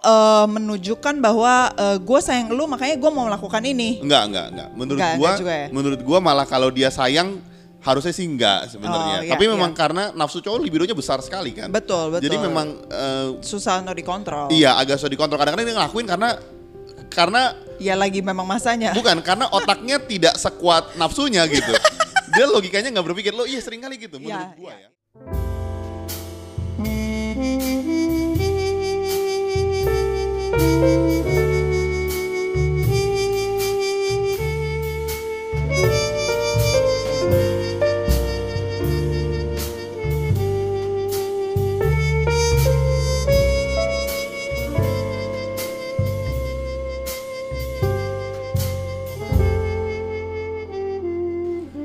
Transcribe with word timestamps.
eh, 0.00 0.46
menunjukkan 0.46 1.14
bahwa 1.18 1.54
gue 1.98 2.20
sayang 2.20 2.50
lu 2.50 2.64
makanya 2.64 2.96
gue 2.96 3.10
mau 3.10 3.26
melakukan 3.26 3.62
ini. 3.62 3.98
Enggak, 3.98 4.22
enggak, 4.26 4.46
enggak. 4.50 4.68
Menurut 4.72 4.98
Enggak, 4.98 5.14
gua, 5.14 5.26
enggak 5.26 5.40
juga 5.40 5.54
ya? 5.54 5.66
menurut 5.70 6.00
gua 6.02 6.18
malah 6.18 6.46
kalau 6.46 6.68
dia 6.68 6.88
sayang 6.88 7.40
harusnya 7.78 8.10
sih 8.10 8.26
enggak 8.26 8.66
sebenarnya. 8.68 9.16
Oh, 9.16 9.24
iya, 9.24 9.30
Tapi 9.32 9.44
iya. 9.46 9.52
memang 9.54 9.70
karena 9.70 10.10
nafsu 10.10 10.38
cowok 10.38 10.58
libidonya 10.58 10.94
besar 10.94 11.18
sekali 11.18 11.54
kan. 11.54 11.70
Betul, 11.70 12.10
betul. 12.10 12.26
Jadi 12.26 12.36
memang 12.38 12.66
eh, 12.90 13.28
susah 13.40 13.78
untuk 13.80 13.94
dikontrol. 13.94 14.50
iya 14.50 14.74
agak 14.74 14.98
susah 14.98 15.08
dikontrol. 15.08 15.38
Kadang-kadang 15.38 15.66
dia 15.66 15.76
ngelakuin 15.78 16.06
karena 16.06 16.28
karena 17.08 17.42
Ya 17.78 17.94
lagi 17.94 18.18
memang 18.18 18.42
masanya. 18.42 18.90
bukan 18.90 19.22
karena 19.22 19.46
otaknya 19.48 20.02
tidak 20.02 20.34
sekuat 20.34 20.98
nafsunya 20.98 21.46
gitu. 21.46 21.70
Dia 22.34 22.44
logikanya 22.44 22.90
nggak 22.90 23.06
berpikir 23.06 23.32
lo 23.32 23.46
iya 23.46 23.56
sering 23.58 23.80
kali 23.80 23.96
gitu 23.96 24.18
menurut 24.18 24.34
Iya, 24.36 24.58
gua 24.58 24.72
iya. 24.74 24.78
ya. 24.84 25.57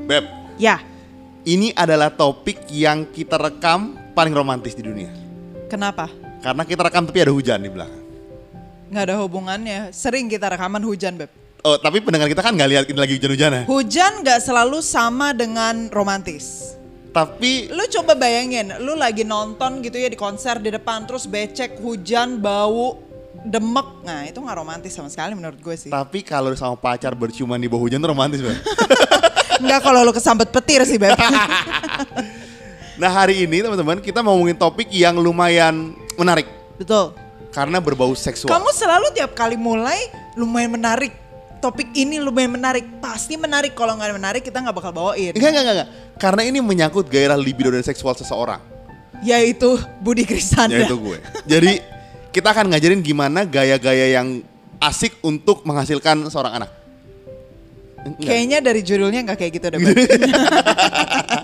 Beb, 0.04 0.24
Ya, 0.60 0.78
ini 1.48 1.72
adalah 1.74 2.12
topik 2.12 2.68
yang 2.70 3.08
kita 3.08 3.40
rekam 3.40 3.96
paling 4.14 4.34
romantis 4.34 4.76
di 4.76 4.82
dunia. 4.82 5.10
kenapa? 5.66 6.06
Karena 6.44 6.62
kita 6.68 6.84
rekam 6.84 7.08
tapi 7.08 7.24
ada 7.24 7.32
hujan 7.32 7.56
di 7.62 7.72
belakang. 7.72 8.03
Nggak 8.90 9.04
ada 9.08 9.14
hubungannya. 9.20 9.78
Sering 9.90 10.28
kita 10.28 10.48
rekaman 10.48 10.82
hujan, 10.82 11.16
Beb. 11.16 11.30
Oh, 11.64 11.80
tapi 11.80 12.04
pendengar 12.04 12.28
kita 12.28 12.44
kan 12.44 12.52
nggak 12.52 12.68
lihat 12.68 12.84
ini 12.92 12.98
lagi 13.00 13.16
hujan-hujan 13.16 13.50
ya. 13.50 13.62
Hujan 13.64 14.20
nggak 14.20 14.40
selalu 14.44 14.84
sama 14.84 15.32
dengan 15.32 15.88
romantis. 15.88 16.76
Tapi 17.08 17.70
Lu 17.70 17.86
coba 17.88 18.18
bayangin, 18.18 18.74
lu 18.82 18.98
lagi 18.98 19.22
nonton 19.22 19.78
gitu 19.80 19.96
ya 19.96 20.10
di 20.10 20.18
konser 20.18 20.58
di 20.58 20.68
depan 20.68 21.06
terus 21.06 21.24
becek 21.24 21.78
hujan 21.80 22.42
bau 22.42 22.98
demek. 23.46 24.02
Nah, 24.02 24.26
itu 24.26 24.36
nggak 24.36 24.58
romantis 24.58 24.92
sama 24.92 25.08
sekali 25.08 25.32
menurut 25.32 25.56
gue 25.56 25.76
sih. 25.78 25.88
tapi 25.88 26.20
kalau 26.20 26.50
sama 26.58 26.74
pacar 26.74 27.14
berciuman 27.14 27.56
di 27.56 27.70
bawah 27.70 27.86
hujan 27.86 28.02
tuh 28.02 28.10
romantis 28.10 28.42
banget. 28.42 28.60
Enggak 29.62 29.80
kalau 29.80 30.02
lu 30.02 30.10
kesambet 30.10 30.50
petir 30.50 30.82
sih, 30.84 30.98
Beb. 30.98 31.14
nah 33.00 33.10
hari 33.10 33.46
ini 33.46 33.62
teman-teman 33.62 33.98
kita 33.98 34.20
mau 34.20 34.34
ngomongin 34.36 34.54
topik 34.54 34.86
yang 34.90 35.18
lumayan 35.18 35.94
menarik 36.14 36.46
Betul. 36.78 37.14
Karena 37.54 37.78
berbau 37.78 38.10
seksual. 38.18 38.50
Kamu 38.50 38.74
selalu 38.74 39.14
tiap 39.14 39.38
kali 39.38 39.54
mulai 39.54 40.10
lumayan 40.34 40.74
menarik. 40.74 41.14
Topik 41.62 41.94
ini 41.94 42.18
lumayan 42.18 42.58
menarik. 42.58 42.82
Pasti 42.98 43.38
menarik. 43.38 43.72
Kalau 43.78 43.94
nggak 43.94 44.18
menarik 44.18 44.42
kita 44.42 44.58
nggak 44.58 44.74
bakal 44.74 44.90
bawain. 44.90 45.32
Enggak, 45.32 45.54
enggak, 45.54 45.62
enggak, 45.62 45.76
enggak. 45.78 45.88
Karena 46.18 46.42
ini 46.42 46.58
menyangkut 46.58 47.06
gairah 47.06 47.38
libido 47.38 47.70
dan 47.70 47.86
seksual 47.86 48.18
seseorang. 48.18 48.58
Yaitu 49.22 49.78
Budi 50.02 50.26
Krisanda. 50.26 50.74
Yaitu 50.74 50.98
gue. 50.98 51.18
Jadi 51.46 51.78
kita 52.34 52.50
akan 52.50 52.74
ngajarin 52.74 53.00
gimana 53.00 53.46
gaya-gaya 53.46 54.18
yang 54.18 54.42
asik 54.82 55.16
untuk 55.22 55.62
menghasilkan 55.62 56.26
seorang 56.28 56.58
anak. 56.60 56.70
Enggak. 58.04 58.28
Kayaknya 58.28 58.58
dari 58.60 58.80
judulnya 58.84 59.20
nggak 59.24 59.38
kayak 59.40 59.52
gitu 59.56 59.66
deh. 59.72 59.78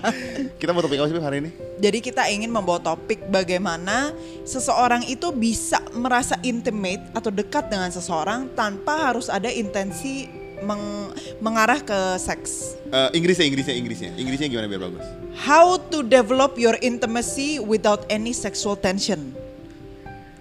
Kita 0.61 0.71
mau 0.71 0.81
topik 0.81 0.97
apa 0.97 1.07
sih 1.07 1.17
hari 1.17 1.37
ini? 1.41 1.49
Jadi 1.81 1.97
kita 1.99 2.29
ingin 2.29 2.49
membawa 2.49 2.77
topik 2.77 3.25
bagaimana 3.27 4.13
seseorang 4.43 5.05
itu 5.05 5.33
bisa 5.33 5.81
merasa 5.91 6.37
intimate 6.41 7.01
atau 7.11 7.29
dekat 7.29 7.69
dengan 7.69 7.89
seseorang 7.89 8.49
tanpa 8.53 9.09
harus 9.09 9.27
ada 9.27 9.49
intensi 9.49 10.29
meng- 10.61 11.09
mengarah 11.41 11.81
ke 11.81 12.17
seks. 12.17 12.77
Eh, 12.87 13.17
Inggrisnya, 13.17 13.45
Inggrisnya, 13.45 13.75
Inggrisnya. 13.75 14.11
Inggrisnya 14.13 14.47
gimana 14.47 14.69
biar 14.69 14.81
bagus? 14.85 15.05
How 15.41 15.81
to 15.89 16.05
develop 16.05 16.57
your 16.57 16.77
intimacy 16.79 17.57
without 17.57 18.05
any 18.07 18.31
sexual 18.31 18.77
tension. 18.77 19.33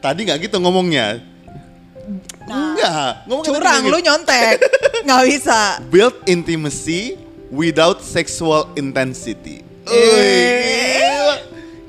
Tadi 0.01 0.25
nggak 0.25 0.49
gitu 0.49 0.57
ngomongnya. 0.61 1.21
Nah, 2.49 2.73
Enggak, 2.75 3.13
ngomongnya 3.29 3.49
tadi 3.49 3.57
Curang 3.61 3.83
lu 3.87 3.99
gitu. 4.01 4.07
nyontek. 4.09 4.55
nggak 5.07 5.23
bisa. 5.29 5.61
Build 5.93 6.17
intimacy 6.25 7.20
without 7.51 7.99
sexual 8.01 8.71
intensity. 8.79 9.67
Eh. 9.91 11.03
Gila. 11.03 11.37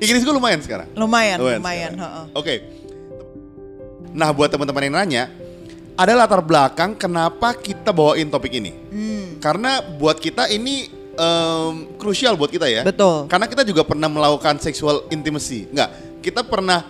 Inggris 0.02 0.22
gue 0.26 0.34
lumayan 0.34 0.58
sekarang. 0.58 0.90
Lumayan, 0.98 1.38
lumayan. 1.38 1.92
heeh. 1.94 2.24
Oke. 2.34 2.54
Nah, 4.12 4.28
buat 4.34 4.50
teman-teman 4.50 4.82
yang 4.90 4.96
nanya, 4.98 5.24
ada 5.94 6.12
latar 6.12 6.42
belakang 6.42 6.98
kenapa 6.98 7.54
kita 7.54 7.94
bawain 7.94 8.26
topik 8.28 8.52
ini. 8.58 8.74
Hmm, 8.90 9.38
Karena 9.38 9.80
buat 9.80 10.18
kita 10.18 10.50
ini 10.50 10.90
em, 11.14 11.72
krusial 11.96 12.34
buat 12.34 12.50
kita 12.50 12.66
ya. 12.68 12.82
Betul. 12.82 13.30
Karena 13.30 13.46
kita 13.46 13.62
juga 13.62 13.86
pernah 13.86 14.10
melakukan 14.10 14.58
sexual 14.58 15.06
intimacy. 15.08 15.70
Enggak, 15.70 15.90
kita 16.20 16.42
pernah 16.44 16.84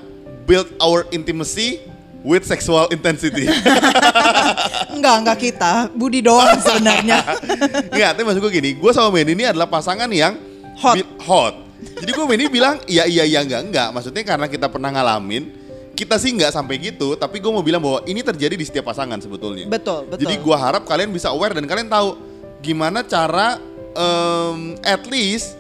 build 0.49 0.73
our 0.83 1.07
intimacy 1.13 1.85
with 2.23 2.47
sexual 2.47 2.87
intensity. 2.95 3.47
Enggak, 4.95 5.17
enggak 5.25 5.39
kita. 5.43 5.73
Budi 5.91 6.23
doang 6.23 6.55
sebenarnya. 6.63 7.19
Enggak, 7.93 8.11
tapi 8.15 8.23
maksud 8.23 8.41
gue 8.45 8.53
gini, 8.55 8.71
gue 8.79 8.91
sama 8.95 9.11
Mandy 9.11 9.35
ini 9.35 9.45
adalah 9.49 9.67
pasangan 9.67 10.07
yang 10.13 10.39
Hot. 10.79 10.97
hot. 11.23 11.55
Jadi 11.99 12.11
gue 12.15 12.25
Mandy 12.27 12.47
bilang, 12.47 12.79
iya 12.87 13.03
iya 13.09 13.27
iya 13.27 13.43
enggak 13.43 13.63
enggak. 13.67 13.89
Maksudnya 13.91 14.23
karena 14.23 14.47
kita 14.47 14.71
pernah 14.71 14.95
ngalamin, 14.95 15.51
kita 15.99 16.17
sih 16.23 16.31
enggak 16.31 16.55
sampai 16.55 16.79
gitu, 16.79 17.19
tapi 17.19 17.43
gue 17.43 17.51
mau 17.51 17.65
bilang 17.65 17.83
bahwa 17.83 18.01
ini 18.07 18.23
terjadi 18.23 18.55
di 18.55 18.63
setiap 18.63 18.91
pasangan 18.91 19.19
sebetulnya. 19.19 19.67
betul, 19.67 20.07
betul. 20.07 20.23
Jadi 20.23 20.35
gue 20.39 20.57
harap 20.57 20.87
kalian 20.87 21.11
bisa 21.11 21.35
aware 21.35 21.57
dan 21.57 21.67
kalian 21.67 21.91
tahu 21.91 22.15
gimana 22.63 23.03
cara 23.03 23.59
em, 23.97 24.79
at 24.87 25.03
least 25.11 25.59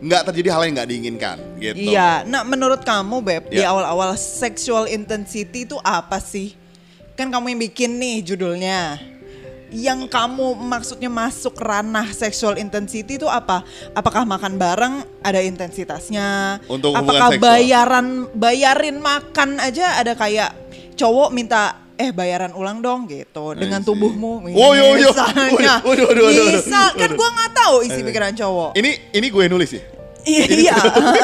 nggak 0.00 0.32
terjadi 0.32 0.48
hal 0.56 0.62
yang 0.64 0.74
nggak 0.80 0.90
diinginkan 0.90 1.36
gitu. 1.60 1.92
Iya, 1.92 2.24
nah 2.24 2.40
menurut 2.40 2.80
kamu 2.80 3.20
Beb, 3.20 3.42
di 3.52 3.60
Ya. 3.60 3.68
awal-awal 3.68 4.16
sexual 4.16 4.88
intensity 4.88 5.68
itu 5.68 5.76
apa 5.84 6.16
sih? 6.18 6.56
Kan 7.14 7.28
kamu 7.28 7.52
yang 7.52 7.60
bikin 7.68 8.00
nih 8.00 8.24
judulnya. 8.24 8.96
Yang 9.70 10.10
kamu 10.10 10.58
maksudnya 10.58 11.06
masuk 11.06 11.54
ranah 11.62 12.10
sexual 12.10 12.58
intensity 12.58 13.22
itu 13.22 13.28
apa? 13.30 13.62
Apakah 13.94 14.26
makan 14.26 14.58
bareng 14.58 15.06
ada 15.22 15.38
intensitasnya? 15.38 16.58
Untuk 16.66 16.90
Apakah 16.90 17.38
seksual. 17.38 17.44
bayaran 17.44 18.06
bayarin 18.34 18.98
makan 18.98 19.62
aja 19.62 19.94
ada 20.00 20.18
kayak 20.18 20.50
cowok 20.98 21.30
minta 21.30 21.78
eh 22.00 22.10
bayaran 22.10 22.56
ulang 22.56 22.80
dong 22.80 23.04
gitu 23.04 23.52
dengan 23.52 23.84
tubuhmu 23.84 24.48
Oh, 24.56 24.72
yo, 24.72 24.96
yo. 24.96 25.12
misalnya 25.12 25.78
Waduh, 25.86 26.08
waduh, 26.08 26.24
waduh, 26.24 26.24
waduh, 26.24 26.46
bisa 26.56 26.82
kan 26.96 27.10
gua 27.12 27.28
nggak 27.28 27.50
tahu 27.52 27.76
isi 27.84 28.00
pikiran 28.00 28.32
cowok 28.32 28.70
Ini 28.74 28.90
ini 29.12 29.26
gue 29.28 29.44
nulis 29.46 29.70
ya. 29.76 29.82
Iya, 30.20 30.44
iya. 30.52 30.76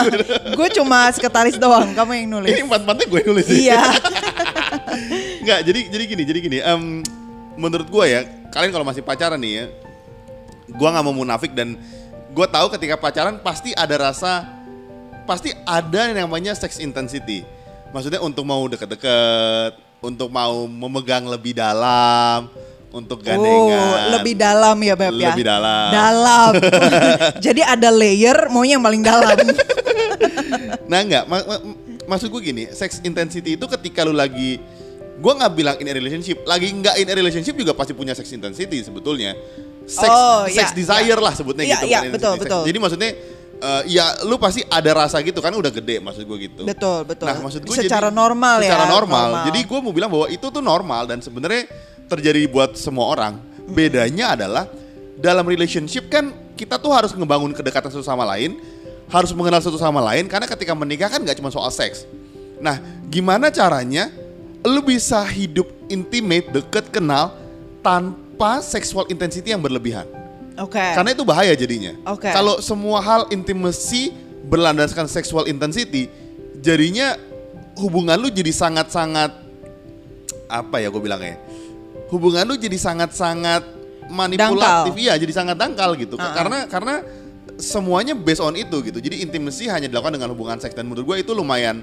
gue 0.57 0.69
cuma 0.73 1.13
sekretaris 1.13 1.61
doang, 1.61 1.93
kamu 1.93 2.17
yang 2.17 2.29
nulis. 2.33 2.49
Ini 2.49 2.65
empat 2.65 2.81
empatnya 2.81 3.07
gue 3.13 3.21
nulis. 3.29 3.45
ya. 3.45 3.57
Iya. 3.57 3.81
Nggak, 5.45 5.59
jadi 5.69 5.81
jadi 5.93 6.05
gini, 6.09 6.23
jadi 6.25 6.39
gini. 6.41 6.59
em, 6.65 6.83
menurut 7.61 7.85
gue 7.87 8.05
ya, 8.09 8.25
kalian 8.49 8.73
kalau 8.73 8.89
masih 8.89 9.05
pacaran 9.05 9.37
nih 9.37 9.53
ya, 9.53 9.65
gue 10.67 10.89
nggak 10.89 11.05
mau 11.05 11.13
munafik 11.13 11.53
dan 11.53 11.77
gue 12.33 12.47
tahu 12.49 12.73
ketika 12.73 12.97
pacaran 12.97 13.37
pasti 13.41 13.77
ada 13.77 13.97
rasa, 14.01 14.49
pasti 15.29 15.53
ada 15.69 16.09
yang 16.09 16.27
namanya 16.27 16.57
sex 16.57 16.81
intensity. 16.81 17.45
Maksudnya 17.93 18.25
untuk 18.25 18.49
mau 18.49 18.65
deket-deket, 18.65 19.77
untuk 19.99 20.29
mau 20.29 20.65
memegang 20.65 21.25
lebih 21.25 21.53
dalam, 21.53 22.47
untuk 22.89 23.21
gandengan. 23.21 23.77
Oh, 23.77 23.97
lebih 24.17 24.35
dalam 24.35 24.77
ya 24.79 24.95
Beb 24.95 25.13
ya. 25.15 25.33
Lebih 25.33 25.45
dalam. 25.45 25.89
Dalam. 25.91 26.53
Jadi 27.45 27.61
ada 27.61 27.89
layer, 27.89 28.49
maunya 28.49 28.77
yang 28.77 28.85
paling 28.85 29.03
dalam. 29.03 29.37
Nah 30.87 31.03
enggak, 31.03 31.25
ma- 31.27 31.43
ma- 31.43 31.63
maksud 32.07 32.31
gue 32.31 32.41
gini, 32.41 32.65
sex 32.71 33.03
intensity 33.03 33.59
itu 33.59 33.67
ketika 33.69 34.07
lu 34.07 34.15
lagi 34.15 34.57
gue 35.17 35.33
nggak 35.35 35.53
bilang 35.53 35.77
in 35.77 35.89
a 35.89 35.93
relationship, 35.93 36.47
lagi 36.47 36.71
nggak 36.71 36.95
in 36.97 37.09
a 37.09 37.15
relationship 37.15 37.53
juga 37.53 37.75
pasti 37.75 37.93
punya 37.93 38.15
sex 38.15 38.31
intensity 38.31 38.81
sebetulnya. 38.81 39.35
Sex, 39.83 40.07
Oh, 40.07 40.47
sex 40.47 40.71
iya, 40.71 40.75
desire 40.75 41.05
iya. 41.11 41.17
lah 41.19 41.33
sebutnya 41.33 41.65
Iya, 41.65 41.77
gitu. 41.77 41.87
iya, 41.87 41.99
betul, 42.07 42.33
sex. 42.35 42.43
betul. 42.43 42.63
Jadi 42.65 42.79
maksudnya 42.79 43.11
eh, 43.61 43.83
ya 43.99 44.21
lu 44.25 44.37
pasti 44.37 44.65
ada 44.69 44.91
rasa 44.93 45.21
gitu 45.25 45.41
kan 45.41 45.53
udah 45.53 45.73
gede 45.73 46.01
maksud 46.01 46.23
gue 46.25 46.39
gitu. 46.51 46.63
betul, 46.65 47.05
betul. 47.09 47.27
Nah 47.29 47.39
maksud 47.41 47.61
gue 47.65 47.77
Secara 47.77 48.09
jadi, 48.09 48.17
normal 48.17 48.57
ya. 48.63 48.73
Secara 48.73 48.87
normal. 48.89 49.29
Jadi 49.51 49.61
gue 49.65 49.79
mau 49.81 49.93
bilang 49.93 50.11
bahwa 50.13 50.27
itu 50.29 50.47
tuh 50.49 50.63
normal 50.63 51.09
dan 51.09 51.19
sebenarnya 51.21 51.69
terjadi 52.07 52.47
buat 52.51 52.77
semua 52.79 53.11
orang. 53.11 53.39
Bedanya 53.67 54.39
adalah 54.39 54.65
dalam 55.19 55.43
relationship 55.49 56.07
kan 56.13 56.31
kita 56.55 56.81
tuh 56.81 56.93
harus 56.95 57.13
ngebangun 57.13 57.53
kedekatan 57.53 57.91
satu 57.93 58.05
sama 58.05 58.25
lain, 58.25 58.57
harus 59.11 59.31
mengenal 59.37 59.61
satu 59.61 59.77
sama 59.77 60.01
lain 60.01 60.27
karena 60.27 60.47
ketika 60.49 60.73
menikah 60.73 61.11
kan 61.11 61.21
nggak 61.21 61.37
cuma 61.37 61.51
soal 61.53 61.69
seks. 61.69 62.07
Nah, 62.57 62.81
gimana 63.13 63.53
caranya 63.53 64.09
lu 64.65 64.81
bisa 64.81 65.21
hidup 65.29 65.69
intimate, 65.93 66.49
deket, 66.51 66.89
kenal 66.89 67.37
tanpa 67.85 68.65
sexual 68.65 69.05
intensity 69.13 69.53
yang 69.53 69.61
berlebihan? 69.63 70.09
Oke. 70.57 70.81
Karena 70.81 71.11
itu 71.13 71.23
bahaya 71.23 71.53
jadinya. 71.53 71.93
Oke. 72.09 72.33
Kalau 72.33 72.59
semua 72.65 73.05
hal 73.05 73.29
intimacy 73.29 74.13
berlandaskan 74.49 75.05
sexual 75.07 75.45
intensity, 75.51 76.09
jadinya 76.65 77.15
hubungan 77.77 78.17
lu 78.17 78.33
jadi 78.33 78.51
sangat-sangat 78.51 79.37
apa 80.49 80.77
ya 80.81 80.89
gue 80.89 81.03
bilangnya? 81.03 81.37
Hubungan 82.09 82.47
lu 82.47 82.55
jadi 82.57 82.79
sangat-sangat 82.79 83.77
manipulatif, 84.07 84.95
Dangkal. 84.95 85.03
iya 85.03 85.15
jadi 85.19 85.33
sangat 85.35 85.57
dangkal 85.59 85.99
gitu. 85.99 86.15
Ah, 86.17 86.31
ah. 86.31 86.33
Karena 86.33 86.59
karena 86.71 86.95
semuanya 87.59 88.15
based 88.15 88.41
on 88.41 88.55
itu 88.55 88.81
gitu. 88.87 88.99
Jadi 89.03 89.27
intimacy 89.27 89.67
hanya 89.67 89.91
dilakukan 89.91 90.15
dengan 90.17 90.31
hubungan 90.33 90.57
seks 90.63 90.73
dan 90.73 90.87
menurut 90.87 91.05
gue 91.05 91.17
itu 91.27 91.33
lumayan 91.35 91.83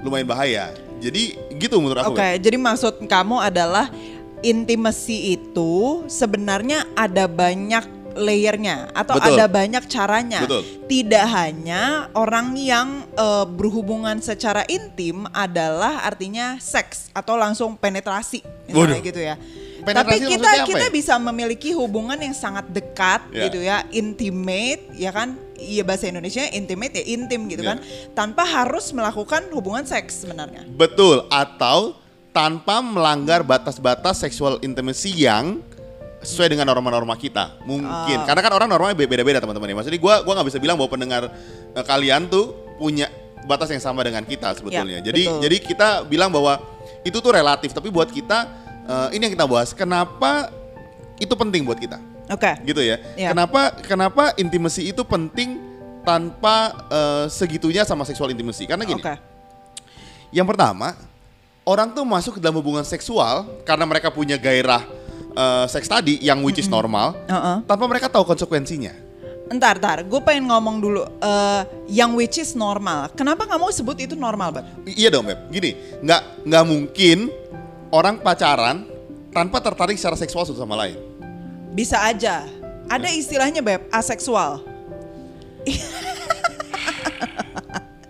lumayan 0.00 0.26
bahaya. 0.28 0.64
Jadi 1.02 1.36
gitu 1.58 1.82
menurut 1.82 2.00
aku. 2.00 2.14
Oke, 2.16 2.22
Beb. 2.22 2.40
jadi 2.40 2.56
maksud 2.56 2.94
kamu 3.04 3.36
adalah 3.42 3.90
intimasi 4.44 5.40
itu 5.40 6.04
sebenarnya 6.06 6.84
ada 6.94 7.24
banyak 7.24 8.03
layernya 8.14 8.90
atau 8.94 9.18
Betul. 9.18 9.34
ada 9.36 9.44
banyak 9.50 9.84
caranya. 9.86 10.40
Betul. 10.46 10.62
Tidak 10.86 11.26
hanya 11.28 12.08
orang 12.14 12.54
yang 12.56 13.06
eh, 13.12 13.46
berhubungan 13.46 14.18
secara 14.22 14.62
intim 14.66 15.26
adalah 15.30 16.02
artinya 16.02 16.56
seks 16.58 17.10
atau 17.12 17.34
langsung 17.34 17.74
penetrasi 17.74 18.42
misalnya 18.66 18.98
Waduh. 18.98 19.06
gitu 19.06 19.20
ya. 19.20 19.36
Penetrasi 19.84 20.16
Tapi 20.24 20.32
kita 20.32 20.50
kita 20.64 20.86
ya? 20.88 20.92
bisa 20.96 21.14
memiliki 21.20 21.76
hubungan 21.76 22.16
yang 22.16 22.32
sangat 22.32 22.64
dekat 22.72 23.20
Ya. 23.34 23.42
gitu 23.50 23.60
ya, 23.60 23.84
intimate 23.92 24.88
ya 24.96 25.12
kan? 25.12 25.36
Iya 25.60 25.84
bahasa 25.84 26.08
Indonesia 26.08 26.40
intimate 26.50 26.96
ya 26.98 27.04
intim 27.04 27.44
gitu 27.52 27.60
Ya. 27.60 27.76
kan, 27.76 27.78
tanpa 28.16 28.48
harus 28.48 28.90
melakukan 28.96 29.44
hubungan 29.52 29.84
seks 29.84 30.24
sebenarnya. 30.24 30.64
Betul 30.72 31.28
atau 31.28 32.00
tanpa 32.32 32.82
melanggar 32.82 33.44
batas-batas 33.46 34.18
sexual 34.24 34.58
intimacy 34.64 35.12
yang 35.14 35.60
sesuai 36.24 36.48
dengan 36.50 36.66
norma-norma 36.66 37.14
kita 37.14 37.60
mungkin 37.62 37.86
Ah. 38.18 38.24
karena 38.24 38.40
kan 38.40 38.52
orang 38.52 38.66
normanya 38.66 38.96
be- 38.96 39.06
beda-beda 39.06 39.38
teman-teman 39.38 39.68
ya 39.68 39.76
maksudnya 39.76 40.00
gua 40.00 40.20
gua 40.20 40.32
nggak 40.34 40.48
bisa 40.48 40.58
bilang 40.58 40.74
bahwa 40.74 40.90
pendengar 40.90 41.22
eh, 41.70 41.84
kalian 41.84 42.26
tuh 42.26 42.50
punya 42.76 43.06
batas 43.44 43.68
yang 43.68 43.78
sama 43.78 44.00
dengan 44.00 44.24
kita 44.24 44.56
sebetulnya 44.56 44.98
Ya, 44.98 45.04
jadi 45.04 45.22
betul. 45.22 45.40
jadi 45.44 45.56
kita 45.60 45.88
bilang 46.04 46.32
bahwa 46.32 46.56
itu 47.04 47.14
tuh 47.14 47.30
relatif 47.30 47.70
tapi 47.70 47.88
buat 47.88 48.08
kita 48.08 48.48
eh, 48.84 49.08
ini 49.14 49.28
yang 49.28 49.34
kita 49.36 49.44
bahas 49.44 49.70
kenapa 49.70 50.48
itu 51.16 51.30
penting 51.30 51.62
buat 51.62 51.76
kita 51.76 52.00
Oke. 52.26 52.56
gitu 52.64 52.80
ya. 52.80 52.96
Ya. 53.14 53.30
Kenapa 53.30 53.76
kenapa 53.78 54.32
intimacy 54.34 54.88
itu 54.88 55.04
penting 55.04 55.60
tanpa 56.02 56.72
eh, 56.88 57.24
segitunya 57.28 57.84
sama 57.84 58.02
seksual 58.02 58.28
intimacy? 58.28 58.64
Karena 58.64 58.82
gini. 58.82 58.98
Oke. 58.98 59.14
Yang 60.32 60.46
pertama, 60.50 60.96
orang 61.62 61.92
tuh 61.92 62.02
masuk 62.02 62.36
ke 62.36 62.40
dalam 62.40 62.56
hubungan 62.58 62.82
seksual 62.82 63.44
karena 63.62 63.84
mereka 63.84 64.08
punya 64.08 64.34
gairah 64.34 64.82
eh, 65.34 65.66
seks 65.66 65.86
tadi 65.86 66.16
yang 66.18 66.40
which 66.40 66.56
is 66.56 66.66
normal, 66.66 67.12
Heeh. 67.26 67.62
tanpa 67.66 67.84
mereka 67.84 68.08
tahu 68.08 68.24
konsekuensinya. 68.24 68.94
Entar, 69.44 69.76
entar. 69.76 70.00
Gue 70.02 70.18
pengen 70.24 70.48
ngomong 70.48 70.80
dulu. 70.80 71.04
eh, 71.04 71.62
yang 71.92 72.16
which 72.16 72.38
is 72.38 72.56
normal. 72.56 73.12
Kenapa 73.12 73.44
kamu 73.44 73.68
sebut 73.68 73.98
itu 74.00 74.16
normal? 74.16 74.64
I- 74.88 75.04
iya 75.04 75.08
dong, 75.12 75.28
Beb. 75.28 75.36
Gini, 75.52 75.76
nggak 76.00 76.48
nggak 76.48 76.64
mungkin 76.64 77.28
orang 77.92 78.16
pacaran 78.18 78.88
tanpa 79.30 79.60
tertarik 79.60 80.00
secara 80.00 80.16
seksual 80.16 80.48
satu 80.48 80.56
sama 80.56 80.74
lain. 80.80 80.96
Bisa 81.74 82.00
aja. 82.00 82.46
Ada 82.88 83.10
istilahnya, 83.10 83.60
Beb, 83.60 83.90
aseksual. 83.90 84.62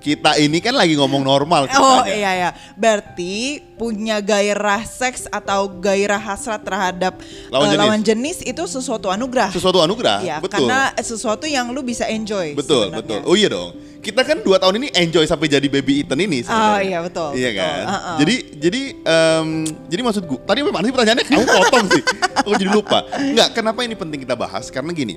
Kita 0.04 0.36
ini 0.36 0.60
kan 0.60 0.76
lagi 0.76 0.94
ngomong 0.94 1.24
normal. 1.24 1.64
Oh 1.74 2.04
ceritanya. 2.04 2.12
iya 2.12 2.32
ya. 2.36 2.50
Berarti 2.76 3.34
punya 3.74 4.20
gairah 4.20 4.84
seks 4.84 5.24
atau 5.26 5.64
gairah 5.66 6.20
hasrat 6.20 6.60
terhadap 6.60 7.16
Lawan 7.48 7.64
eh, 7.64 7.70
jenis. 7.72 7.80
lawan 7.80 8.00
jenis 8.04 8.38
itu 8.44 8.62
sesuatu 8.64 9.08
anugerah. 9.08 9.48
Sesuatu 9.48 9.80
anugerah, 9.80 10.20
Iya, 10.20 10.36
betul. 10.38 10.68
karena 10.68 10.92
sesuatu 10.94 11.48
yang 11.48 11.72
lu 11.72 11.80
bisa 11.80 12.04
enjoy. 12.04 12.52
Betul, 12.52 12.92
sebenarnya. 12.92 13.00
betul. 13.00 13.18
Oh 13.24 13.34
iya 13.34 13.48
dong. 13.48 13.72
Kita 13.98 14.20
kan 14.20 14.36
dua 14.38 14.60
tahun 14.60 14.76
ini 14.78 14.88
enjoy 14.92 15.24
sampai 15.24 15.48
jadi 15.48 15.64
baby 15.64 16.04
Ethan 16.04 16.20
ini. 16.20 16.44
sebenarnya. 16.44 16.68
Oh, 16.68 16.80
iya, 16.84 16.98
betul, 17.00 17.28
Iya 17.32 17.48
betul. 17.48 17.58
kan. 17.64 17.80
Uh-uh. 17.88 18.16
Jadi 18.20 18.34
jadi 18.60 18.82
em, 19.00 19.48
jadi 19.88 20.00
maksud 20.04 20.22
gua 20.24 20.38
tadi 20.44 20.58
apa 20.60 20.78
sih 20.78 20.92
pertanyaannya? 20.92 21.24
Kamu 21.32 21.44
potong 21.48 21.86
sih. 21.88 22.02
Aku 22.36 22.50
jadi 22.54 22.70
lupa. 22.70 22.98
Enggak, 23.10 23.48
kenapa 23.52 23.80
ini 23.80 23.96
penting 23.96 24.20
kita 24.20 24.36
bahas? 24.36 24.68
Karena 24.68 24.92
gini. 24.92 25.16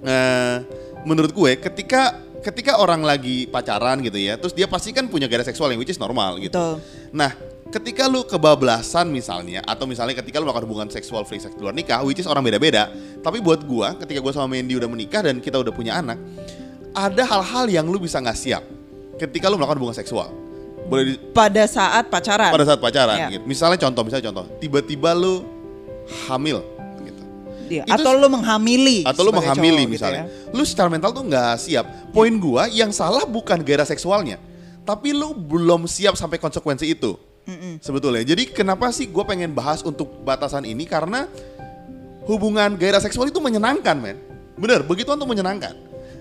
eh, 0.00 0.56
menurut 1.00 1.30
gue 1.30 1.52
ketika 1.58 2.14
ketika 2.40 2.78
orang 2.78 3.02
lagi 3.02 3.44
pacaran 3.44 3.98
gitu 4.00 4.16
ya, 4.16 4.38
terus 4.38 4.52
dia 4.52 4.64
pasti 4.64 4.90
kan 4.90 5.06
punya 5.06 5.26
gairah 5.26 5.44
seksual 5.44 5.70
yang 5.70 5.80
which 5.80 5.90
is 5.90 5.98
normal 5.98 6.38
gitu. 6.38 6.54
Betul. 6.54 6.74
Nah, 7.10 7.34
ketika 7.68 8.06
lu 8.06 8.24
kebablasan 8.24 9.08
misalnya 9.08 9.60
atau 9.62 9.84
misalnya 9.84 10.16
ketika 10.16 10.38
lu 10.38 10.48
melakukan 10.48 10.64
hubungan 10.66 10.88
seksual 10.88 11.22
free 11.22 11.38
sex 11.38 11.52
di 11.52 11.60
luar 11.60 11.74
nikah, 11.74 12.00
which 12.02 12.18
is 12.18 12.26
orang 12.26 12.40
beda-beda. 12.40 12.88
Tapi 13.20 13.42
buat 13.42 13.62
gua, 13.62 13.92
ketika 13.96 14.18
gua 14.18 14.32
sama 14.32 14.48
Mandy 14.48 14.74
udah 14.74 14.88
menikah 14.88 15.20
dan 15.20 15.42
kita 15.42 15.58
udah 15.58 15.72
punya 15.74 15.98
anak, 15.98 16.16
ada 16.94 17.22
hal-hal 17.22 17.66
yang 17.68 17.86
lu 17.86 17.98
bisa 17.98 18.18
nggak 18.18 18.38
siap 18.38 18.62
ketika 19.18 19.50
lu 19.50 19.58
melakukan 19.58 19.78
hubungan 19.82 19.98
seksual. 19.98 20.30
Boleh 20.88 21.14
di- 21.14 21.20
Pada 21.36 21.68
saat 21.68 22.08
pacaran. 22.08 22.48
pada 22.48 22.64
saat 22.64 22.80
pacaran 22.80 23.16
Iya. 23.18 23.28
gitu. 23.36 23.44
Misalnya 23.44 23.76
contoh, 23.76 24.02
misalnya 24.08 24.32
contoh, 24.32 24.44
tiba-tiba 24.56 25.12
lu 25.12 25.44
hamil. 26.30 26.64
Iya, 27.68 27.84
Itu- 27.84 27.94
atau 28.00 28.12
lu 28.16 28.28
menghamili. 28.32 29.04
Atau 29.04 29.22
lu 29.28 29.32
menghamili 29.32 29.84
cowok 29.84 29.84
gitu 29.84 29.94
misalnya. 29.94 30.24
ya. 30.24 30.52
Lu 30.56 30.62
secara 30.64 30.88
mental 30.88 31.12
tuh 31.12 31.24
nggak 31.28 31.54
siap. 31.60 31.86
Poin 32.10 32.32
gua 32.40 32.66
yang 32.72 32.90
salah 32.90 33.28
bukan 33.28 33.60
gairah 33.60 33.84
seksualnya, 33.84 34.40
tapi 34.82 35.12
lu 35.12 35.36
belum 35.36 35.84
siap 35.84 36.16
sampai 36.16 36.40
konsekuensi 36.40 36.88
itu. 36.88 37.14
Sebetulnya. 37.80 38.28
Jadi 38.28 38.52
kenapa 38.52 38.92
sih 38.92 39.08
gue 39.08 39.24
pengen 39.24 39.56
bahas 39.56 39.80
untuk 39.80 40.20
batasan 40.20 40.68
ini 40.68 40.84
karena 40.84 41.24
hubungan 42.28 42.76
gairah 42.76 43.00
seksual 43.00 43.32
itu 43.32 43.40
menyenangkan, 43.40 43.96
men. 43.96 44.20
Bener, 44.60 44.84
begitu 44.84 45.08
tuh 45.16 45.24
menyenangkan. 45.24 45.72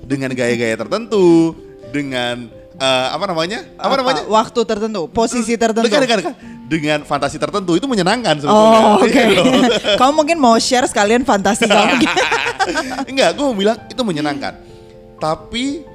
Dengan 0.08 0.32
gaya-gaya 0.32 0.80
tertentu, 0.80 1.52
dengan 1.92 2.48
eh, 2.77 3.07
apa 3.12 3.25
namanya? 3.27 3.59
Apa, 3.77 3.94
namanya? 3.97 4.24
Waktu 4.25 4.59
tertentu, 4.63 5.01
posisi 5.09 5.53
tertentu. 5.57 5.85
Dekat, 5.89 6.01
dekat, 6.06 6.18
dekat. 6.24 6.35
Dengan 6.68 7.00
fantasi 7.07 7.39
tertentu 7.39 7.79
itu 7.79 7.88
menyenangkan 7.88 8.44
sebetulnya. 8.44 8.79
Oh, 8.83 9.00
oke. 9.03 9.12
Iya 9.12 9.39
loh. 9.39 9.45
kamu 10.00 10.12
mungkin 10.13 10.38
mau 10.38 10.56
share 10.59 10.85
sekalian 10.85 11.24
fantasi 11.24 11.65
kamu. 11.71 12.03
Enggak, 13.07 13.29
gue 13.35 13.44
mau 13.44 13.56
bilang 13.56 13.77
itu 13.88 14.01
menyenangkan. 14.03 14.53
Tapi 15.18 15.88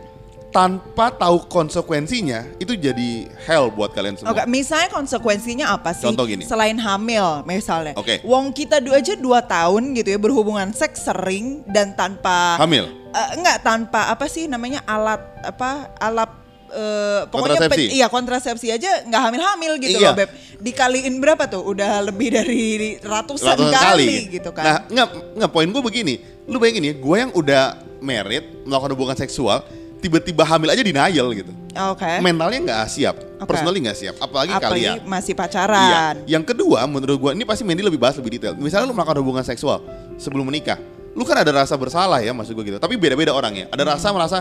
tanpa 0.53 1.09
tahu 1.09 1.49
konsekuensinya 1.49 2.45
itu 2.61 2.77
jadi 2.77 3.27
hell 3.49 3.73
buat 3.73 3.97
kalian 3.97 4.21
semua. 4.21 4.37
Oke, 4.37 4.45
misalnya 4.45 4.93
konsekuensinya 4.93 5.73
apa 5.73 5.97
sih? 5.97 6.05
Contoh 6.05 6.29
gini. 6.29 6.45
Selain 6.45 6.77
hamil, 6.77 7.41
misalnya. 7.49 7.97
Oke. 7.97 8.21
Wong 8.23 8.53
kita 8.53 8.79
dua 8.85 9.01
aja 9.01 9.17
dua 9.17 9.41
tahun 9.41 9.97
gitu 9.97 10.13
ya 10.13 10.21
berhubungan 10.21 10.71
seks 10.77 11.09
sering 11.09 11.65
dan 11.73 11.97
tanpa 11.97 12.61
Hamil. 12.61 12.85
Eh, 13.13 13.29
enggak 13.41 13.65
tanpa 13.65 14.13
apa 14.13 14.29
sih 14.29 14.45
namanya 14.45 14.85
alat 14.85 15.21
apa 15.41 15.89
alat 15.97 16.42
eh, 16.73 17.21
pokoknya 17.27 17.61
pe- 17.61 17.69
Kontrasepsi. 17.69 17.85
iya 17.93 18.07
kontrasepsi 18.09 18.67
aja 18.69 19.05
nggak 19.05 19.23
hamil-hamil 19.23 19.73
gitu 19.79 19.97
Iya. 19.97 20.09
loh 20.09 20.17
beb 20.17 20.31
dikaliin 20.59 21.15
berapa 21.19 21.45
tuh 21.47 21.61
udah 21.61 22.01
lebih 22.03 22.33
dari 22.33 22.65
ratusan, 22.97 23.53
Ratusan 23.53 23.75
kali, 23.75 24.31
gitu 24.31 24.51
kan 24.51 24.65
Nah, 24.65 24.77
enggak, 24.87 25.09
enggak 25.35 25.51
poin 25.51 25.67
gue 25.67 25.83
begini. 25.83 26.15
Lu 26.45 26.57
bayangin 26.57 26.85
ya, 26.85 26.95
gue 26.95 27.17
yang 27.19 27.31
udah 27.33 27.63
married, 27.99 28.63
melakukan 28.63 28.93
hubungan 28.93 29.17
seksual, 29.17 29.63
tiba-tiba 29.99 30.43
hamil 30.43 30.69
aja 30.69 30.81
denial 30.81 31.31
gitu. 31.31 31.51
oke 31.73 32.11
Mentalnya 32.21 32.59
nggak 32.61 32.83
siap, 32.89 33.15
Oke. 33.37 33.47
personally 33.49 33.79
nggak 33.81 33.95
siap, 33.97 34.15
apalagi, 34.19 34.51
apalagi 34.51 34.87
kalian. 34.87 34.97
masih 35.05 35.33
Iya. 35.33 35.41
pacaran 35.41 36.15
Yang 36.25 36.45
kedua, 36.49 36.79
menurut 36.85 37.17
gue 37.17 37.31
ini 37.33 37.43
pasti 37.43 37.63
Mandy 37.63 37.83
lebih 37.83 37.99
bahas 37.99 38.15
lebih 38.15 38.33
detail. 38.33 38.55
Misalnya 38.55 38.87
lu 38.87 38.95
melakukan 38.95 39.19
hubungan 39.19 39.43
seksual 39.43 39.83
sebelum 40.17 40.43
menikah, 40.45 40.79
lu 41.13 41.23
kan 41.23 41.35
ada 41.37 41.51
rasa 41.53 41.75
bersalah 41.75 42.19
ya, 42.19 42.31
maksud 42.31 42.53
gue 42.53 42.65
gitu. 42.69 42.79
Tapi 42.79 42.95
beda-beda 42.95 43.31
orangnya. 43.31 43.67
Ada 43.69 43.83
rasa 43.89 44.11
merasa, 44.11 44.39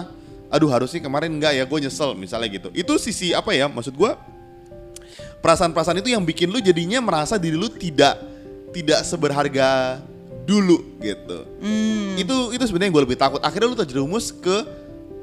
aduh 0.51 0.69
harusnya 0.69 0.99
kemarin 0.99 1.31
enggak 1.31 1.55
ya, 1.55 1.63
gue 1.63 1.79
nyesel 1.81 2.13
misalnya 2.13 2.51
gitu. 2.51 2.69
Itu 2.75 2.99
sisi 2.99 3.31
apa 3.31 3.55
ya, 3.55 3.71
maksud 3.71 3.95
gue 3.95 4.11
perasaan-perasaan 5.41 6.03
itu 6.03 6.13
yang 6.13 6.21
bikin 6.21 6.53
lu 6.53 6.61
jadinya 6.61 7.01
merasa 7.01 7.39
diri 7.41 7.57
lu 7.57 7.71
tidak 7.71 8.21
tidak 8.71 9.01
seberharga 9.03 9.99
dulu 10.45 10.99
gitu. 11.01 11.39
Itu 12.19 12.53
itu 12.53 12.63
sebenarnya 12.67 12.91
gue 12.93 13.03
lebih 13.07 13.19
takut. 13.19 13.41
Akhirnya 13.41 13.67
lu 13.71 13.77
terjerumus 13.77 14.29
ke 14.29 14.57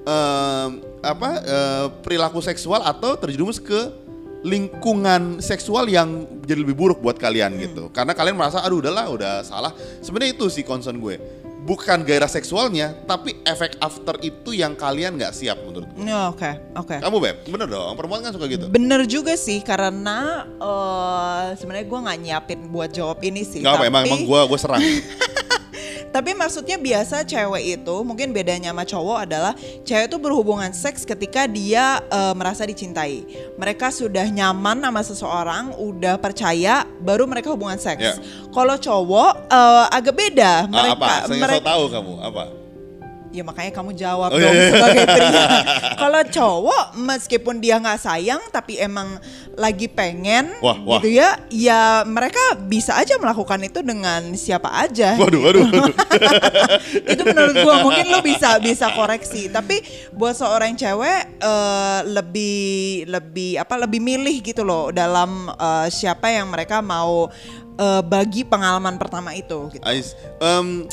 em, 0.04 0.70
apa 1.04 1.30
eh, 1.42 1.86
perilaku 2.02 2.42
seksual 2.42 2.82
atau 2.82 3.14
terjerumus 3.14 3.62
ke 3.62 4.08
lingkungan 4.46 5.42
seksual 5.42 5.90
yang 5.90 6.22
jadi 6.46 6.62
lebih 6.62 6.78
buruk 6.78 6.98
buat 7.02 7.18
kalian 7.18 7.58
gitu. 7.58 7.90
Karena 7.90 8.14
kalian 8.14 8.38
merasa 8.38 8.62
aduh 8.62 8.78
udahlah 8.78 9.06
udah 9.10 9.34
salah. 9.42 9.74
Sebenarnya 10.02 10.38
itu 10.38 10.46
sih 10.50 10.62
concern 10.62 10.98
gue. 11.02 11.18
Bukan 11.68 12.00
gairah 12.06 12.30
seksualnya, 12.30 12.96
tapi 13.04 13.37
efek 13.48 13.76
after 13.78 14.14
itu 14.20 14.52
yang 14.52 14.72
kalian 14.72 15.16
nggak 15.16 15.32
siap 15.32 15.56
menurut 15.60 15.88
gue. 15.88 16.04
Ya, 16.04 16.28
oke 16.28 16.50
oke 16.76 16.96
Kamu 17.00 17.16
beb, 17.18 17.36
bener 17.44 17.66
dong. 17.66 17.96
Perempuan 17.96 18.20
kan 18.20 18.32
suka 18.32 18.46
gitu. 18.46 18.68
Bener 18.68 19.08
juga 19.08 19.34
sih 19.34 19.58
karena 19.60 20.44
eh, 20.46 21.44
sebenarnya 21.56 21.86
gue 21.86 21.98
nggak 22.04 22.18
nyiapin 22.20 22.60
buat 22.68 22.90
jawab 22.90 23.18
ini 23.20 23.42
sih. 23.42 23.60
Gak 23.60 23.80
apa, 23.80 23.84
emang 23.88 24.04
tapi- 24.04 24.12
emang 24.14 24.22
gue 24.24 24.40
gue 24.46 24.58
serang. 24.58 24.82
Tapi 26.08 26.32
maksudnya 26.32 26.80
biasa 26.80 27.20
cewek 27.22 27.78
itu 27.78 27.96
mungkin 28.00 28.32
bedanya 28.32 28.72
sama 28.72 28.88
cowok 28.88 29.18
adalah 29.28 29.52
cewek 29.84 30.08
itu 30.08 30.16
berhubungan 30.16 30.72
seks 30.72 31.04
ketika 31.04 31.44
dia 31.44 32.00
eh, 32.02 32.32
merasa 32.32 32.64
dicintai. 32.64 33.28
Mereka 33.60 33.92
sudah 33.92 34.24
nyaman 34.24 34.80
sama 34.80 35.02
seseorang, 35.04 35.76
udah 35.76 36.16
percaya, 36.16 36.88
baru 36.98 37.28
mereka 37.28 37.52
hubungan 37.52 37.76
seks. 37.76 38.00
Ya. 38.00 38.14
Kalau 38.48 38.80
cowok 38.80 39.52
eh, 39.52 39.86
agak 39.92 40.14
beda. 40.16 40.64
Ah, 40.64 40.72
Mereka 40.72 40.96
apa? 40.96 41.08
Saya 41.28 41.38
mereka 41.38 41.64
tahu 41.68 41.84
kamu 41.92 42.12
apa? 42.24 42.44
Ya 43.38 43.46
makanya 43.46 43.70
kamu 43.70 43.94
jawab 43.94 44.30
Oh, 44.30 44.38
dong 44.38 44.50
iya, 44.50 44.58
iya. 44.58 44.70
sebagai 44.74 45.04
pria. 45.14 45.44
Kalau 45.94 46.20
cowok 46.26 46.84
meskipun 46.98 47.54
dia 47.58 47.78
nggak 47.78 48.00
sayang 48.00 48.42
tapi 48.50 48.76
emang 48.76 49.22
lagi 49.54 49.86
pengen 49.86 50.58
Wah, 50.58 50.74
wah. 50.82 50.98
gitu 50.98 51.14
ya, 51.14 51.38
ya 51.50 52.02
mereka 52.02 52.38
bisa 52.58 52.94
aja 52.94 53.14
melakukan 53.14 53.62
itu 53.62 53.78
dengan 53.82 54.34
siapa 54.34 54.70
aja. 54.74 55.14
Waduh, 55.14 55.38
waduh. 55.38 55.66
itu 57.12 57.22
menurut 57.22 57.54
gua 57.62 57.74
mungkin 57.80 58.06
lo 58.08 58.18
bisa 58.20 58.58
bisa 58.58 58.90
koreksi 58.90 59.46
tapi 59.48 59.78
buat 60.10 60.34
seorang 60.34 60.74
cewek 60.74 61.38
eh, 61.38 62.00
lebih 62.06 62.58
lebih 63.06 63.58
apa 63.58 63.78
lebih 63.78 64.00
milih 64.00 64.42
gitu 64.42 64.62
loh 64.62 64.90
dalam 64.90 65.46
eh, 65.48 65.86
siapa 65.88 66.30
yang 66.30 66.50
mereka 66.50 66.78
mau 66.78 67.28
eh, 67.74 68.02
bagi 68.02 68.42
pengalaman 68.42 68.96
pertama 68.96 69.34
itu 69.34 69.70
gitu. 69.70 69.82
Ais, 69.84 70.14
em, 70.38 70.86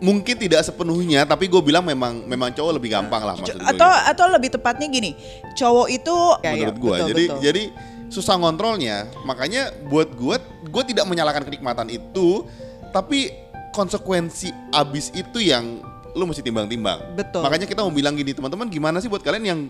mungkin 0.00 0.34
tidak 0.40 0.64
sepenuhnya, 0.64 1.28
tapi 1.28 1.44
gue 1.46 1.60
bilang 1.60 1.84
memang 1.84 2.24
memang 2.24 2.50
cowok 2.56 2.72
lebih 2.80 2.96
gampang 2.96 3.20
lah 3.20 3.36
maksud 3.36 3.60
gue. 3.60 3.68
atau 3.68 3.88
atau 3.88 4.26
lebih 4.32 4.48
tepatnya 4.56 4.88
gini 4.88 5.12
cowok 5.52 5.86
itu 5.92 6.16
ya, 6.40 6.50
ya, 6.50 6.50
menurut 6.56 6.78
gue. 6.80 6.96
betul, 6.96 7.08
Jadi 7.12 7.24
betul. 7.28 7.40
jadi 7.44 7.62
susah 8.10 8.36
ngontrolnya. 8.36 9.06
Makanya 9.22 9.70
buat 9.86 10.10
gue, 10.12 10.36
gue 10.66 10.82
tidak 10.90 11.06
menyalahkan 11.06 11.46
kenikmatan 11.46 11.88
itu, 11.88 12.44
tapi 12.90 13.30
konsekuensi 13.70 14.50
abis 14.74 15.14
itu 15.14 15.38
yang 15.38 15.78
lu 16.18 16.26
mesti 16.26 16.42
timbang-timbang. 16.42 17.14
Betul. 17.14 17.46
Makanya 17.46 17.70
kita 17.70 17.86
mau 17.86 17.94
bilang 17.94 18.18
gini, 18.18 18.34
teman-teman, 18.34 18.66
gimana 18.66 18.98
sih 18.98 19.06
buat 19.06 19.22
kalian 19.22 19.46
yang 19.46 19.60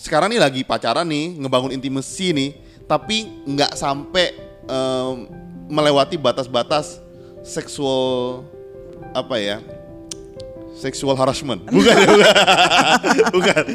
sekarang 0.00 0.32
nih 0.32 0.40
lagi 0.40 0.60
pacaran 0.64 1.04
nih, 1.04 1.36
ngebangun 1.44 1.76
intimasi 1.76 2.32
nih, 2.32 2.50
tapi 2.88 3.44
nggak 3.44 3.76
sampai 3.76 4.32
em, 4.64 5.28
melewati 5.68 6.16
batas-batas 6.16 7.04
seksual 7.44 8.48
apa 9.14 9.36
ya? 9.38 9.58
Seksual 10.74 11.14
harassment. 11.14 11.64
Bukan, 11.70 11.96
ya, 12.02 12.10
bukan. 12.12 12.34
bukan. 13.30 13.62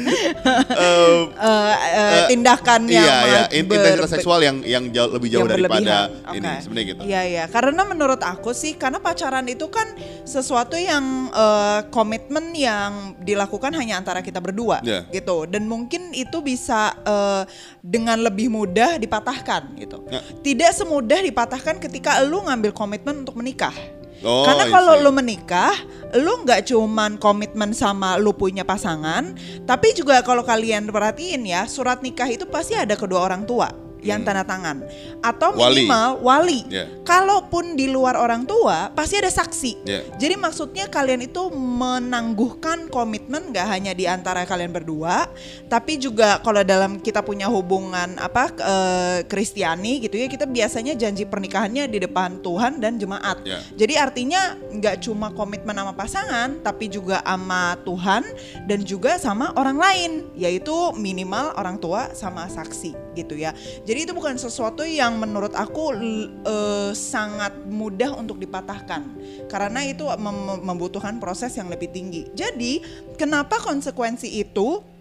Em, 0.70 1.22
Eh, 1.40 1.74
eh, 1.96 2.22
tindakan 2.28 2.84
yang 2.86 3.02
iya, 3.02 3.16
iya, 3.24 3.42
intensitas 3.56 4.12
seksual 4.12 4.44
yang 4.44 4.60
yang 4.62 4.84
jauh 4.92 5.08
lebih 5.16 5.32
jauh 5.32 5.48
yang 5.48 5.50
daripada 5.58 6.12
berlebihan. 6.12 6.36
ini 6.36 6.50
sebenarnya 6.60 6.86
gitu. 6.92 7.02
Iya 7.08 7.22
iya, 7.24 7.44
karena 7.48 7.82
menurut 7.82 8.20
aku 8.20 8.52
sih 8.52 8.76
karena 8.76 9.00
pacaran 9.00 9.48
itu 9.48 9.66
kan 9.72 9.88
sesuatu 10.22 10.76
yang 10.76 11.32
eh, 11.32 11.80
komitmen 11.88 12.52
yang 12.52 13.16
dilakukan 13.18 13.72
hanya 13.74 13.96
antara 13.96 14.20
kita 14.20 14.38
berdua 14.38 14.84
Iya. 14.84 15.08
gitu 15.10 15.48
dan 15.48 15.64
mungkin 15.66 16.12
itu 16.12 16.44
bisa 16.44 16.94
eh, 17.00 17.42
dengan 17.80 18.20
lebih 18.22 18.52
mudah 18.52 19.00
dipatahkan 19.00 19.72
gitu. 19.80 20.04
Ya. 20.12 20.20
Tidak 20.20 20.70
semudah 20.76 21.24
dipatahkan 21.24 21.80
ketika 21.80 22.20
lu 22.22 22.44
ngambil 22.44 22.76
komitmen 22.76 23.24
untuk 23.24 23.40
menikah. 23.40 23.72
Oh, 24.20 24.44
Karena 24.44 24.68
kalau 24.68 25.00
lu 25.00 25.10
menikah, 25.16 25.72
lu 26.12 26.44
nggak 26.44 26.68
cuman 26.68 27.16
komitmen 27.16 27.72
sama 27.72 28.20
lu 28.20 28.36
punya 28.36 28.68
pasangan, 28.68 29.32
tapi 29.64 29.96
juga 29.96 30.20
kalau 30.20 30.44
kalian 30.44 30.92
perhatiin 30.92 31.48
ya, 31.48 31.64
surat 31.64 32.04
nikah 32.04 32.28
itu 32.28 32.44
pasti 32.44 32.76
ada 32.76 33.00
kedua 33.00 33.24
orang 33.24 33.48
tua 33.48 33.89
yang 34.02 34.20
tanda 34.22 34.44
tangan 34.44 34.84
atau 35.20 35.52
Hmm. 35.52 35.60
Wali. 35.60 35.84
minimal 35.84 36.08
wali. 36.22 36.60
Ya. 36.70 36.84
Kalaupun 37.02 37.74
di 37.74 37.90
luar 37.90 38.14
orang 38.14 38.46
tua, 38.46 38.88
pasti 38.94 39.18
ada 39.18 39.28
saksi. 39.28 39.72
Ya. 39.82 40.00
Jadi 40.16 40.38
maksudnya 40.38 40.86
kalian 40.86 41.26
itu 41.26 41.50
menangguhkan 41.50 42.86
komitmen 42.86 43.50
nggak 43.50 43.66
hanya 43.66 43.92
di 43.92 44.06
antara 44.06 44.46
kalian 44.46 44.70
berdua, 44.70 45.26
tapi 45.66 45.98
juga 45.98 46.38
kalau 46.40 46.62
dalam 46.62 47.02
kita 47.02 47.20
punya 47.20 47.50
hubungan 47.50 48.14
apa 48.16 48.54
eh, 48.54 49.18
Kristiani 49.26 50.00
gitu 50.06 50.14
ya, 50.16 50.30
kita 50.30 50.46
biasanya 50.46 50.94
janji 50.94 51.26
pernikahannya 51.26 51.90
di 51.90 51.98
depan 51.98 52.38
Tuhan 52.40 52.78
dan 52.78 52.94
jemaat. 52.96 53.42
Ya. 53.42 53.58
Jadi 53.74 53.98
artinya 53.98 54.54
nggak 54.70 55.02
cuma 55.02 55.34
komitmen 55.34 55.74
sama 55.74 55.92
pasangan, 55.92 56.62
tapi 56.62 56.86
juga 56.86 57.18
sama 57.26 57.74
Tuhan 57.82 58.22
dan 58.70 58.80
juga 58.86 59.18
sama 59.18 59.50
orang 59.58 59.76
lain, 59.76 60.10
yaitu 60.38 60.94
minimal 60.94 61.52
orang 61.58 61.74
tua 61.76 62.14
sama 62.14 62.46
saksi 62.46 62.94
gitu 63.18 63.34
ya. 63.34 63.50
Jadi 63.82 63.89
itu 63.96 64.12
bukan 64.14 64.38
sesuatu 64.38 64.86
yang 64.86 65.18
menurut 65.18 65.56
aku 65.56 65.96
eh, 66.44 66.92
sangat 66.92 67.56
mudah 67.66 68.14
untuk 68.14 68.38
dipatahkan, 68.38 69.02
karena 69.50 69.82
itu 69.82 70.06
mem- 70.20 70.62
membutuhkan 70.62 71.18
proses 71.18 71.56
yang 71.58 71.66
lebih 71.66 71.90
tinggi. 71.90 72.30
Jadi 72.36 72.84
kenapa 73.18 73.58
konsekuensi 73.58 74.30
itu? 74.30 74.99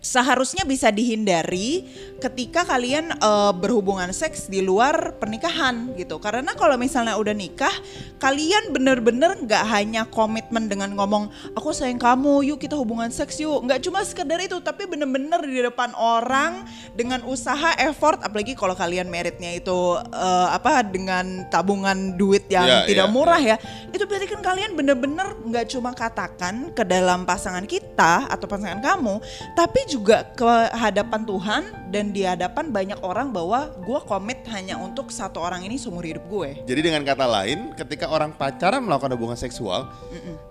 Seharusnya 0.00 0.64
bisa 0.64 0.88
dihindari 0.88 1.84
ketika 2.20 2.64
kalian 2.64 3.12
eh, 3.16 3.52
berhubungan 3.56 4.08
seks 4.12 4.48
di 4.48 4.64
luar 4.64 5.16
pernikahan 5.20 5.92
gitu. 5.96 6.16
Karena 6.20 6.52
kalau 6.56 6.76
misalnya 6.80 7.16
udah 7.20 7.32
nikah 7.36 7.72
kalian 8.20 8.72
bener-bener 8.72 9.36
nggak 9.40 9.64
hanya 9.72 10.04
komitmen 10.08 10.68
dengan 10.68 10.92
ngomong 10.96 11.28
aku 11.56 11.72
sayang 11.72 12.00
kamu 12.00 12.44
yuk 12.48 12.58
kita 12.60 12.76
hubungan 12.76 13.12
seks 13.12 13.40
yuk. 13.40 13.64
Nggak 13.64 13.84
cuma 13.84 14.00
sekedar 14.04 14.40
itu 14.40 14.56
tapi 14.60 14.88
bener-bener 14.88 15.40
di 15.44 15.60
depan 15.60 15.92
orang 15.96 16.64
dengan 16.96 17.20
usaha 17.28 17.76
effort. 17.80 18.20
Apalagi 18.24 18.56
kalau 18.56 18.72
kalian 18.76 19.08
meritnya 19.08 19.52
itu 19.52 20.00
eh, 20.12 20.48
apa 20.48 20.80
dengan 20.84 21.44
tabungan 21.52 22.16
duit 22.16 22.48
yang 22.48 22.62
Ya, 22.70 22.86
tidak 22.86 23.08
ya, 23.08 23.12
murah 23.12 23.40
ya. 23.42 23.56
itu 23.90 24.06
berarti 24.06 24.30
kan 24.30 24.40
kalian 24.40 24.78
bener-bener 24.78 25.34
nggak 25.42 25.66
cuma 25.74 25.90
katakan 25.90 26.70
ke 26.70 26.86
dalam 26.86 27.26
pasangan 27.26 27.66
kita 27.66 28.30
atau 28.30 28.46
pasangan 28.46 28.78
kamu 28.78 29.18
tapi 29.58 29.89
juga 29.90 30.22
ke 30.38 30.52
hadapan 30.70 31.26
Tuhan 31.26 31.62
dan 31.90 32.14
di 32.14 32.22
hadapan 32.22 32.70
banyak 32.70 33.02
orang 33.02 33.34
bahwa 33.34 33.74
gue 33.82 34.00
komit 34.06 34.46
hanya 34.54 34.78
untuk 34.78 35.10
satu 35.10 35.42
orang 35.42 35.66
ini 35.66 35.74
seumur 35.74 36.06
hidup 36.06 36.22
gue 36.30 36.62
Jadi 36.62 36.80
dengan 36.80 37.02
kata 37.02 37.26
lain, 37.26 37.74
ketika 37.74 38.06
orang 38.06 38.30
pacaran 38.30 38.86
melakukan 38.86 39.18
hubungan 39.18 39.34
seksual, 39.34 39.90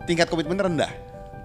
tingkat 0.03 0.27
komitmen 0.27 0.59
rendah 0.59 0.91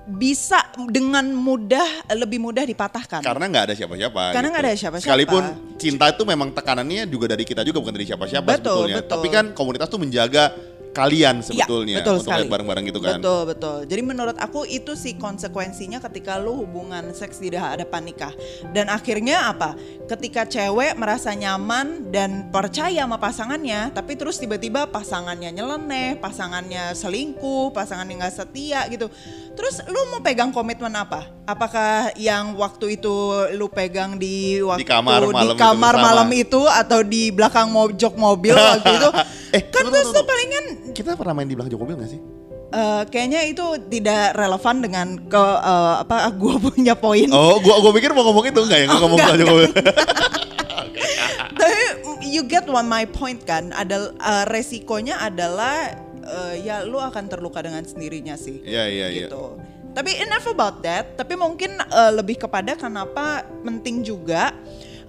bisa 0.04 0.60
dengan 0.92 1.32
mudah 1.32 2.12
lebih 2.12 2.36
mudah 2.36 2.68
dipatahkan 2.68 3.24
karena 3.24 3.44
nggak 3.48 3.64
ada 3.72 3.74
siapa-siapa. 3.74 4.20
gitu. 4.20 4.34
Karena 4.36 4.48
nggak 4.52 4.64
ada 4.68 4.72
siapa-siapa. 4.76 5.08
Sekalipun 5.08 5.42
cinta 5.80 6.12
itu 6.12 6.22
memang 6.28 6.52
tekanannya 6.52 7.08
juga 7.08 7.32
dari 7.32 7.44
kita 7.48 7.64
juga 7.64 7.80
bukan 7.80 7.94
dari 7.96 8.06
siapa-siapa 8.12 8.44
Betul, 8.44 8.60
sebetulnya. 8.60 8.96
betul. 9.00 9.12
Tapi 9.16 9.26
kan 9.32 9.44
komunitas 9.56 9.88
tuh 9.88 9.96
menjaga 9.96 10.52
kalian 10.94 11.42
Iya, 11.42 11.46
sebetulnya 11.66 11.96
betul 12.00 12.14
untuk 12.16 12.30
sekali. 12.30 12.46
bareng-bareng 12.46 12.84
gitu 12.86 13.00
kan. 13.02 13.18
Betul 13.18 13.40
betul. 13.44 13.78
Jadi 13.84 14.02
menurut 14.02 14.36
aku 14.38 14.62
itu 14.64 14.94
sih 14.94 15.18
konsekuensinya 15.18 15.98
ketika 15.98 16.38
lu 16.38 16.54
hubungan 16.54 17.10
seks 17.10 17.42
di 17.42 17.50
hadapan 17.50 18.06
nikah. 18.06 18.30
Dan 18.70 18.86
akhirnya 18.86 19.50
apa? 19.50 19.74
Ketika 20.06 20.46
cewek 20.46 20.94
merasa 20.94 21.34
nyaman 21.34 22.08
dan 22.08 22.48
percaya 22.48 23.02
sama 23.02 23.18
pasangannya, 23.18 23.90
tapi 23.90 24.14
terus 24.14 24.38
tiba-tiba 24.38 24.86
pasangannya 24.86 25.50
nyeleneh, 25.50 26.14
pasangannya 26.16 26.94
selingkuh, 26.94 27.74
pasangannya 27.74 28.22
nggak 28.22 28.34
setia 28.34 28.86
gitu. 28.86 29.10
Terus 29.54 29.82
lu 29.86 29.98
mau 30.10 30.22
pegang 30.22 30.50
komitmen 30.50 30.94
apa? 30.94 31.26
Apakah 31.44 32.14
yang 32.14 32.54
waktu 32.54 32.96
itu 32.96 33.12
lu 33.52 33.66
pegang 33.66 34.16
di 34.16 34.62
waktu 34.62 34.86
kamar 34.86 35.20
di 35.20 35.30
malam 35.30 35.44
itu 35.50 35.60
kamar 35.60 35.94
bersama? 35.94 36.06
malam 36.06 36.28
itu 36.32 36.60
atau 36.64 37.00
di 37.02 37.22
belakang 37.28 37.68
mo- 37.68 37.92
jok 37.92 38.14
mobil 38.14 38.54
waktu 38.54 38.94
itu? 38.94 39.10
Eh, 39.54 39.62
kan 39.70 39.86
terus 39.86 40.10
tuh 40.10 40.26
palingan 40.26 40.83
Kita 40.92 41.16
pernah 41.16 41.32
main 41.32 41.48
di 41.48 41.56
belakang 41.56 41.80
mobil 41.80 41.96
gak 41.96 42.12
sih? 42.12 42.20
Eh, 42.74 43.02
kayaknya 43.06 43.46
itu 43.46 43.62
tidak 43.86 44.34
relevan 44.34 44.82
dengan 44.82 45.06
ke 45.30 45.44
eh, 45.62 45.94
apa 46.02 46.26
gue 46.42 46.54
punya 46.58 46.98
poin. 46.98 47.30
Oh, 47.30 47.62
gua 47.62 47.78
gua 47.78 47.94
pikir 47.94 48.10
mau 48.10 48.26
ngomong 48.26 48.50
itu 48.50 48.60
enggak 48.66 48.78
ya? 48.82 48.86
Nggak 48.90 49.00
ngomong 49.06 49.18
enggak, 49.22 49.34
belakang 49.38 49.48
mobil. 49.54 49.72
Tapi 51.54 51.80
you 52.26 52.42
get 52.42 52.66
one 52.66 52.90
my 52.90 53.06
point 53.06 53.38
kan? 53.46 53.70
Ada 53.70 54.10
eh, 54.10 54.44
resikonya 54.50 55.22
adalah 55.22 55.94
eh, 56.26 56.54
ya 56.66 56.82
lu 56.82 56.98
akan 56.98 57.30
terluka 57.30 57.62
dengan 57.62 57.86
sendirinya 57.86 58.34
sih. 58.34 58.58
Iya, 58.66 58.90
iya, 58.90 59.06
iya. 59.06 59.30
gitu. 59.30 59.54
Tapi 59.94 60.10
enough 60.18 60.50
about 60.50 60.82
that. 60.82 61.14
Tapi 61.14 61.38
mungkin 61.38 61.78
eh, 61.78 62.10
lebih 62.10 62.42
kepada 62.42 62.74
kenapa 62.74 63.46
penting 63.62 64.02
juga 64.02 64.50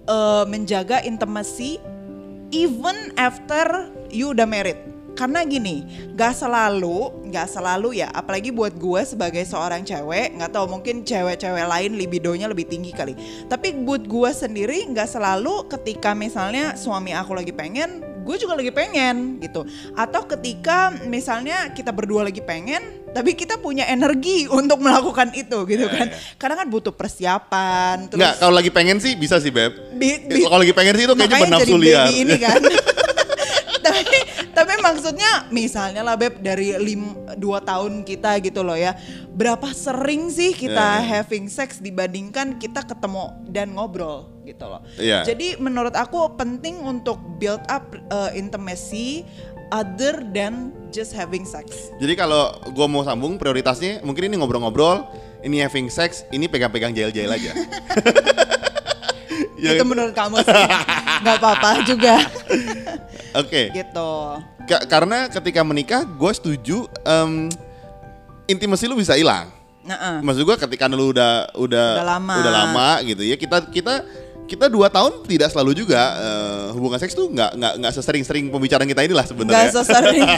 eh, 0.05 0.46
menjaga 0.46 1.01
intimacy 1.01 1.82
even 2.53 3.10
after 3.17 3.89
you 4.13 4.38
udah 4.38 4.46
married. 4.46 4.95
Karena 5.15 5.41
gini, 5.41 5.88
gak 6.12 6.36
selalu, 6.36 7.31
gak 7.31 7.48
selalu 7.48 8.03
ya, 8.03 8.12
apalagi 8.12 8.51
buat 8.51 8.75
gue 8.75 9.01
sebagai 9.01 9.41
seorang 9.41 9.81
cewek, 9.81 10.36
nggak 10.36 10.51
tahu 10.51 10.67
mungkin 10.67 11.01
cewek-cewek 11.01 11.63
lain 11.63 11.95
libidonya 11.95 12.45
lebih 12.45 12.67
tinggi 12.67 12.91
kali. 12.91 13.15
Tapi 13.48 13.72
buat 13.79 14.03
gue 14.03 14.29
sendiri 14.29 14.84
nggak 14.86 15.07
selalu 15.07 15.72
ketika 15.72 16.12
misalnya 16.12 16.75
suami 16.75 17.15
aku 17.15 17.31
lagi 17.31 17.50
pengen, 17.50 18.03
gue 18.22 18.36
juga 18.36 18.60
lagi 18.60 18.75
pengen 18.75 19.39
gitu. 19.39 19.63
Atau 19.93 20.27
ketika 20.27 20.91
misalnya 21.07 21.72
kita 21.72 21.95
berdua 21.95 22.27
lagi 22.27 22.43
pengen, 22.43 22.84
tapi 23.15 23.31
kita 23.34 23.55
punya 23.55 23.88
energi 23.88 24.51
untuk 24.51 24.84
melakukan 24.84 25.31
itu 25.31 25.63
gitu 25.63 25.88
Ya, 25.88 25.95
kan. 25.95 26.07
ya. 26.12 26.19
Karena 26.36 26.55
kan 26.60 26.67
butuh 26.67 26.91
persiapan. 26.91 28.12
Terus 28.12 28.19
Enggak, 28.19 28.36
kalau 28.36 28.53
lagi 28.53 28.67
pengen 28.67 29.00
sih 29.00 29.15
bisa 29.15 29.39
sih, 29.39 29.48
Beb. 29.48 29.95
Bi- 29.95 30.27
bi- 30.27 30.43
Kalau 30.43 30.60
lagi 30.60 30.75
pengen 30.75 30.93
sih 30.93 31.03
itu 31.07 31.15
kayaknya 31.15 31.39
bernafsu 31.48 31.75
liar. 31.79 32.12
ini 32.12 32.36
kan. 32.36 32.60
tapi 33.86 34.17
tapi 34.55 34.74
maksudnya 34.79 35.51
misalnya 35.51 36.01
lah 36.01 36.15
beb 36.15 36.39
dari 36.39 36.71
lim, 36.79 37.12
dua 37.35 37.59
tahun 37.59 38.01
kita 38.01 38.39
gitu 38.39 38.63
loh 38.63 38.74
ya 38.74 38.95
berapa 39.29 39.67
sering 39.69 40.31
sih 40.31 40.55
kita 40.55 40.74
Ya, 40.75 41.03
ya. 41.03 41.19
having 41.19 41.51
sex 41.51 41.77
dibandingkan 41.77 42.55
kita 42.55 42.81
ketemu 42.81 43.35
dan 43.45 43.75
ngobrol 43.75 44.31
gitu 44.41 44.63
loh 44.63 44.79
Iya. 44.95 45.27
jadi 45.27 45.59
menurut 45.59 45.91
aku 45.91 46.33
penting 46.33 46.79
untuk 46.79 47.19
build 47.35 47.62
up 47.67 47.83
uh, 48.09 48.31
intimacy 48.31 49.27
other 49.69 50.24
than 50.31 50.71
just 50.89 51.12
having 51.12 51.43
sex 51.43 51.91
Jadi 52.00 52.15
kalau 52.15 52.55
gue 52.63 52.88
mau 52.88 53.03
sambung 53.03 53.35
prioritasnya 53.35 54.00
mungkin 54.01 54.31
ini 54.31 54.39
ngobrol-ngobrol 54.39 55.03
ini 55.41 55.62
having 55.62 55.93
sex, 55.93 56.25
ini 56.33 56.50
pegang-pegang 56.50 56.89
jail-jail 56.89 57.29
aja. 57.29 57.53
Ya, 59.62 59.71
Itu 59.77 59.85
menurut 59.85 60.17
kamu 60.17 60.41
sih. 60.41 60.65
Gak 61.25 61.38
apa-apa 61.38 61.85
juga. 61.85 62.17
Oke. 63.38 63.70
gitu. 63.72 64.12
Ka- 64.65 64.86
karena 64.86 65.27
ketika 65.27 65.62
menikah, 65.62 66.01
gue 66.04 66.32
setuju 66.32 66.77
um, 67.04 67.51
intimasi 68.46 68.86
lu 68.86 68.96
bisa 68.96 69.13
hilang. 69.13 69.51
Nah, 69.82 70.18
Maksud 70.20 70.44
gue 70.44 70.58
ketika 70.60 70.88
lu 70.88 71.13
udah 71.13 71.54
udah 71.54 71.88
Udah 71.96 72.08
lama. 72.18 72.34
udah 72.42 72.51
lama 72.51 72.89
gitu 73.06 73.22
ya 73.22 73.38
kita 73.38 73.70
kita 73.70 74.01
kita 74.46 74.65
dua 74.65 74.89
tahun 74.89 75.22
tidak 75.24 75.50
selalu 75.50 75.77
juga 75.77 76.01
eh, 76.18 76.65
hubungan 76.74 76.98
seks 76.98 77.13
tuh 77.13 77.30
nggak 77.30 77.54
nggak 77.54 77.74
nggak 77.82 77.94
sesering-sering 77.94 78.50
pembicaraan 78.50 78.86
kita 78.86 79.06
inilah 79.06 79.22
Gak 79.22 79.30
sebenarnya. 79.30 79.70
sesering. 79.72 80.25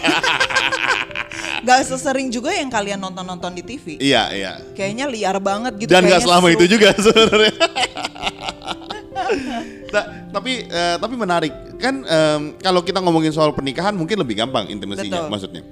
Gak 1.58 1.84
sesering 1.84 2.28
juga 2.28 2.54
yang 2.54 2.70
kalian 2.70 2.96
nonton-nonton 2.98 3.52
di 3.52 3.64
TV. 3.66 4.00
Iya 4.00 4.24
iya. 4.32 4.54
Kayaknya 4.72 5.06
liar 5.10 5.38
banget 5.40 5.74
gitu. 5.76 5.90
Dan 5.90 6.06
kayaknya 6.06 6.24
selama 6.24 6.48
itu 6.48 6.64
seru. 6.64 6.74
juga 6.78 6.90
sebenarnya. 6.96 7.54
Nah, 9.88 10.04
tapi 10.32 10.68
eh, 10.68 10.96
tapi 10.98 11.16
menarik 11.16 11.54
kan 11.78 12.04
em, 12.04 12.42
kalau 12.58 12.82
kita 12.82 13.00
ngomongin 13.00 13.32
soal 13.32 13.52
pernikahan 13.52 13.94
mungkin 13.94 14.20
lebih 14.20 14.40
gampang 14.40 14.68
intimasinya 14.68 15.26
Betul. 15.26 15.32
maksudnya. 15.32 15.64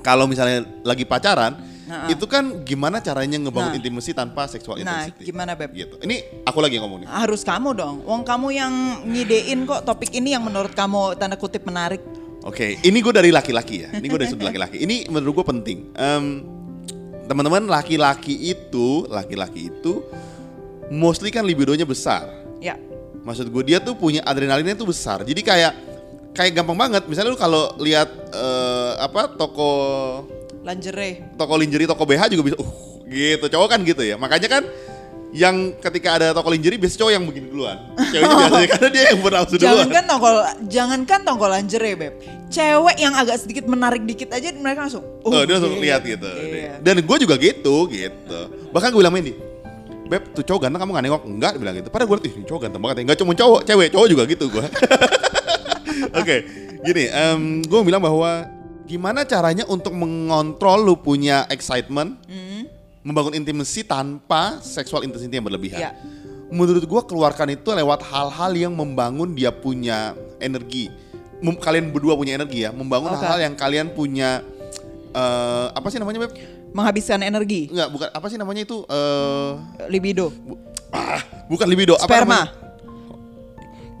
Kalau 0.00 0.24
misalnya 0.24 0.64
lagi 0.80 1.04
pacaran, 1.04 1.68
Nah, 1.90 2.06
itu 2.06 2.22
kan 2.30 2.62
gimana 2.62 3.02
caranya 3.02 3.34
ngebangun 3.34 3.74
Nah. 3.74 3.78
intimasi 3.82 4.14
tanpa 4.14 4.46
seksual 4.46 4.78
Nah, 4.78 5.10
intensity. 5.10 5.26
gimana 5.34 5.58
Beb? 5.58 5.74
Gitu. 5.74 5.98
Ini 5.98 6.46
aku 6.46 6.62
lagi 6.62 6.78
ngomong 6.78 7.02
nih. 7.02 7.08
Harus 7.10 7.42
kamu 7.42 7.74
dong. 7.74 8.06
Wong 8.06 8.22
kamu 8.22 8.46
yang 8.54 8.72
ngidein 9.10 9.66
kok 9.66 9.82
topik 9.82 10.14
ini 10.14 10.30
yang 10.30 10.46
menurut 10.46 10.70
kamu 10.70 11.18
tanda 11.18 11.34
kutip 11.34 11.66
menarik. 11.66 11.98
Oke, 12.46 12.78
ini 12.80 13.02
gue 13.02 13.10
dari 13.10 13.34
laki-laki 13.34 13.84
ya. 13.84 13.88
Ini 13.90 14.06
gue 14.06 14.18
dari 14.22 14.30
sudut 14.30 14.46
laki-laki. 14.46 14.78
Ini 14.78 15.10
menurut 15.10 15.42
gue 15.42 15.46
penting. 15.50 15.78
Em, 15.98 16.24
teman-teman, 17.26 17.66
laki-laki 17.66 18.38
itu, 18.38 19.10
laki-laki 19.10 19.68
itu, 19.68 20.06
mostly 20.94 21.34
kan 21.34 21.42
libidonya 21.42 21.84
besar. 21.84 22.39
Maksud 23.20 23.46
gue 23.52 23.62
dia 23.64 23.78
tuh 23.80 23.96
punya 23.96 24.24
adrenalinnya 24.24 24.76
tuh 24.76 24.88
besar. 24.88 25.20
Jadi 25.22 25.40
kayak 25.44 25.72
kayak 26.32 26.52
gampang 26.56 26.78
banget. 26.78 27.02
Misalnya 27.04 27.36
lu 27.36 27.38
kalau 27.40 27.76
lihat 27.80 28.08
eh, 28.32 28.92
apa 29.00 29.28
toko 29.36 29.70
Lingerie. 30.60 31.24
toko 31.40 31.56
lingerie, 31.56 31.88
toko 31.88 32.04
BH 32.04 32.22
juga 32.36 32.42
bisa. 32.52 32.56
Uh, 32.60 33.00
gitu. 33.08 33.44
Cowok 33.48 33.68
kan 33.72 33.80
gitu 33.80 34.02
ya. 34.04 34.20
Makanya 34.20 34.48
kan 34.60 34.62
yang 35.30 35.78
ketika 35.78 36.18
ada 36.18 36.26
toko 36.34 36.50
lingerie 36.50 36.76
biasa 36.76 37.00
cowok 37.00 37.12
yang 37.14 37.24
begini 37.24 37.46
duluan. 37.48 37.78
Ceweknya 38.10 38.36
biasanya 38.44 38.68
karena 38.76 38.88
dia 38.92 39.02
yang 39.14 39.20
bernafsu 39.22 39.54
duluan. 39.56 39.72
Jangankan 39.72 40.04
toko 40.04 40.28
jangankan 40.68 41.20
toko 41.24 41.44
lingerie, 41.48 41.96
Beb. 41.96 42.14
Cewek 42.50 42.96
yang 42.98 43.14
agak 43.14 43.36
sedikit 43.38 43.64
menarik 43.70 44.02
dikit 44.04 44.34
aja 44.34 44.50
mereka 44.52 44.84
langsung. 44.84 45.04
Oh, 45.22 45.42
dia 45.46 45.54
langsung 45.56 45.78
iya, 45.78 45.82
lihat 45.96 46.02
gitu. 46.02 46.28
Iya. 46.28 46.72
Dan 46.82 46.96
gue 47.06 47.16
juga 47.22 47.34
gitu, 47.38 47.76
gitu. 47.88 48.40
Bahkan 48.74 48.88
gue 48.90 49.00
bilang 49.00 49.14
Mendy, 49.14 49.32
Beb, 50.10 50.34
tuh 50.34 50.42
cowok 50.42 50.66
ganteng 50.66 50.82
kamu 50.82 50.90
gak 50.98 51.04
nengok? 51.06 51.22
Enggak, 51.22 51.52
bilang 51.54 51.74
gitu. 51.78 51.86
Padahal 51.86 52.08
gue 52.10 52.16
liat, 52.18 52.26
ih 52.26 52.34
ini 52.34 52.44
cowok 52.50 52.60
ganteng 52.66 52.82
banget 52.82 52.96
ya. 52.98 53.02
Enggak 53.06 53.18
cuma 53.22 53.32
cowok, 53.38 53.60
cewek, 53.62 53.88
cowok 53.94 54.06
juga 54.10 54.22
gitu 54.26 54.44
gue. 54.50 54.64
Oke, 56.20 56.36
gini, 56.82 57.04
gue 57.62 57.80
bilang 57.86 58.02
bahwa 58.02 58.50
gimana 58.90 59.22
caranya 59.22 59.62
untuk 59.70 59.94
mengontrol 59.94 60.82
lu 60.82 60.98
punya 60.98 61.46
excitement, 61.46 62.18
Hmm. 62.26 62.66
membangun 63.06 63.38
intimacy 63.38 63.86
tanpa 63.86 64.58
seksual 64.60 65.06
intensity 65.06 65.30
yang 65.30 65.46
berlebihan. 65.46 65.78
Iya. 65.78 65.90
Menurut 66.50 66.82
gue 66.82 67.02
keluarkan 67.06 67.54
itu 67.54 67.70
lewat 67.70 68.02
hal-hal 68.10 68.50
yang 68.58 68.74
membangun 68.74 69.30
dia 69.38 69.54
punya 69.54 70.18
energi. 70.42 70.90
Mem- 71.38 71.56
kalian 71.56 71.94
berdua 71.94 72.18
punya 72.18 72.34
energi 72.34 72.66
ya, 72.66 72.74
membangun 72.74 73.14
hal-hal 73.14 73.38
yang 73.38 73.54
kalian 73.54 73.94
punya 73.94 74.42
eh, 75.14 75.66
apa 75.70 75.86
sih 75.90 76.02
namanya 76.02 76.26
Beb? 76.26 76.34
Menghabiskan 76.70 77.18
energi, 77.20 77.66
Enggak, 77.66 77.88
bukan 77.90 78.08
apa 78.08 78.26
sih 78.26 78.38
namanya 78.38 78.62
itu 78.62 78.86
eh 78.86 79.50
libido, 79.86 80.30
bu- 80.30 80.60
ah, 80.90 81.18
bukan 81.46 81.66
libido, 81.66 81.98
apa 81.98 82.06
sperma. 82.06 82.46
namanya? 82.46 82.58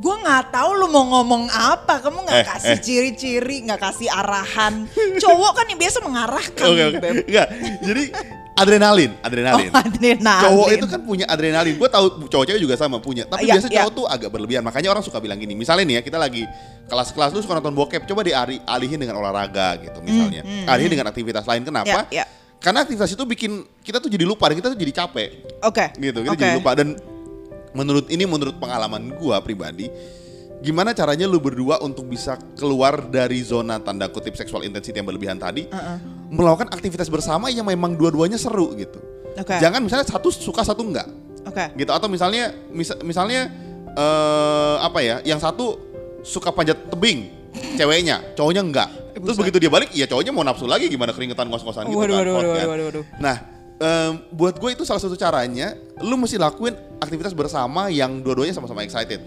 Gue 0.00 0.16
nggak 0.16 0.44
tahu 0.48 0.70
lu 0.74 0.86
mau 0.88 1.04
ngomong 1.04 1.44
apa. 1.46 2.00
Kamu 2.00 2.24
nggak 2.24 2.36
Eh, 2.36 2.46
kasih 2.46 2.72
eh. 2.72 2.80
ciri-ciri, 2.80 3.56
nggak 3.62 3.80
kasih 3.82 4.08
arahan. 4.08 4.88
Cowok 5.18 5.52
kan 5.52 5.66
yang 5.66 5.76
biasa 5.76 5.98
mengarahkan, 6.00 6.66
Oke, 6.66 6.82
oke. 6.88 6.98
Beb. 6.98 7.14
Enggak. 7.28 7.46
Jadi 7.82 8.02
adrenalin, 8.56 9.10
adrenalin. 9.20 9.68
Oh, 9.68 9.76
adrenalin. 9.76 10.44
Cowok 10.46 10.68
itu 10.72 10.86
kan 10.88 11.00
punya 11.02 11.26
adrenalin. 11.26 11.74
Gue 11.76 11.90
tahu 11.90 12.06
cowok 12.24 12.44
cewek 12.48 12.60
juga 12.62 12.80
sama 12.80 12.96
punya. 12.96 13.28
Tapi 13.28 13.44
Iya, 13.44 13.60
biasa 13.60 13.66
iya. 13.68 13.76
cowok 13.84 13.92
tuh 13.92 14.06
agak 14.08 14.30
berlebihan. 14.30 14.64
Makanya 14.64 14.88
orang 14.88 15.04
suka 15.04 15.20
bilang 15.20 15.36
gini. 15.36 15.52
Misalnya 15.52 15.84
nih 15.84 15.96
ya, 15.98 16.02
kita 16.02 16.16
lagi 16.16 16.48
kelas-kelas 16.88 17.34
lu 17.34 17.44
suka 17.44 17.60
nonton 17.60 17.74
bokep, 17.74 18.08
coba 18.08 18.24
dialihin 18.24 18.96
dengan 18.96 19.20
olahraga 19.20 19.76
gitu 19.76 20.00
misalnya. 20.00 20.40
Alihin 20.64 20.88
dengan 20.90 21.12
aktivitas 21.12 21.44
lain. 21.44 21.60
Kenapa? 21.60 22.08
Iya, 22.08 22.24
iya. 22.24 22.24
Karena 22.60 22.84
aktivitas 22.84 23.10
itu 23.10 23.24
bikin 23.24 23.64
kita 23.80 23.98
tuh 23.98 24.12
jadi 24.12 24.28
lupa 24.28 24.52
dan 24.52 24.60
kita 24.60 24.68
tuh 24.70 24.78
jadi 24.78 24.92
capek. 24.92 25.28
Oke. 25.64 25.86
gitu 25.96 26.20
kita 26.24 26.32
Oke. 26.36 26.40
jadi 26.44 26.56
lupa 26.60 26.72
dan 26.76 26.96
menurut 27.72 28.06
ini 28.10 28.24
menurut 28.26 28.56
pengalaman 28.58 29.14
gua 29.16 29.38
pribadi 29.40 29.86
gimana 30.60 30.92
caranya 30.92 31.24
lu 31.24 31.40
berdua 31.40 31.80
untuk 31.80 32.04
bisa 32.04 32.36
keluar 32.52 33.08
dari 33.08 33.40
zona 33.40 33.80
tanda 33.80 34.12
kutip 34.12 34.36
seksual 34.36 34.60
intensity 34.60 34.92
yang 34.92 35.08
berlebihan 35.08 35.40
tadi 35.40 35.64
melakukan 36.28 36.68
aktivitas 36.68 37.08
bersama 37.08 37.48
yang 37.48 37.64
memang 37.64 37.96
dua-duanya 37.96 38.36
seru 38.36 38.76
gitu 38.76 39.00
Oke. 39.40 39.56
jangan 39.56 39.80
misalnya 39.80 40.04
satu 40.04 40.28
suka 40.28 40.60
satu 40.60 40.84
enggak 40.84 41.08
Oke. 41.48 41.64
gitu 41.80 41.88
atau 41.96 42.12
misalnya 42.12 42.52
misa- 42.68 43.00
misalnya 43.00 43.48
eh 43.90 44.76
apa 44.84 45.00
ya 45.00 45.16
yang 45.24 45.40
satu 45.40 45.80
suka 46.20 46.52
panjat 46.52 46.76
tebing 46.92 47.32
ceweknya 47.80 48.20
cowoknya 48.36 48.60
enggak 48.60 48.90
terus 49.14 49.36
buset. 49.36 49.42
begitu 49.42 49.58
dia 49.62 49.70
balik 49.70 49.90
ya 49.92 50.06
cowoknya 50.06 50.32
mau 50.32 50.44
nafsu 50.46 50.64
lagi 50.64 50.86
gimana 50.86 51.10
keringetan 51.10 51.46
ngos-ngosan 51.50 51.90
gitu 51.90 51.98
Waduh, 51.98 52.14
kan 52.14 52.20
waduh, 52.22 52.34
waduh, 52.34 52.52
kan. 52.54 52.66
waduh, 52.68 52.84
waduh. 52.90 53.04
Nah, 53.18 53.36
em, 53.80 54.12
buat 54.30 54.54
gue 54.56 54.70
itu 54.76 54.82
salah 54.86 55.00
satu 55.02 55.16
caranya, 55.16 55.74
lu 56.04 56.14
mesti 56.20 56.36
lakuin 56.36 56.76
aktivitas 57.00 57.32
bersama 57.32 57.88
yang 57.88 58.20
dua-duanya 58.20 58.54
sama-sama 58.54 58.84
excited. 58.84 59.18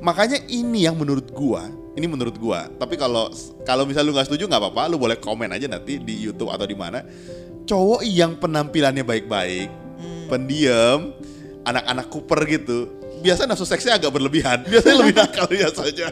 Makanya 0.00 0.44
ini 0.52 0.84
yang 0.84 0.94
menurut 0.94 1.32
gua, 1.32 1.72
ini 1.96 2.04
menurut 2.04 2.36
gua. 2.36 2.68
Tapi 2.68 3.00
kalau 3.00 3.32
kalau 3.64 3.88
misalnya 3.88 4.12
lu 4.12 4.14
nggak 4.14 4.28
setuju 4.28 4.44
nggak 4.44 4.60
apa-apa, 4.60 4.92
lu 4.92 5.00
boleh 5.00 5.16
komen 5.16 5.48
aja 5.48 5.66
nanti 5.66 5.96
di 5.96 6.20
YouTube 6.20 6.52
atau 6.52 6.68
di 6.68 6.76
mana. 6.76 7.00
Cowok 7.66 8.04
yang 8.04 8.36
penampilannya 8.36 9.02
baik-baik, 9.02 9.68
pendiam, 10.30 11.16
anak-anak 11.64 12.06
Cooper 12.12 12.40
gitu. 12.46 12.78
Biasa 13.26 13.42
nafsu 13.44 13.66
seksnya 13.66 13.98
agak 13.98 14.08
berlebihan. 14.08 14.62
Biasanya 14.62 14.96
lebih 14.96 15.14
nakal 15.18 15.46
biasanya. 15.50 16.08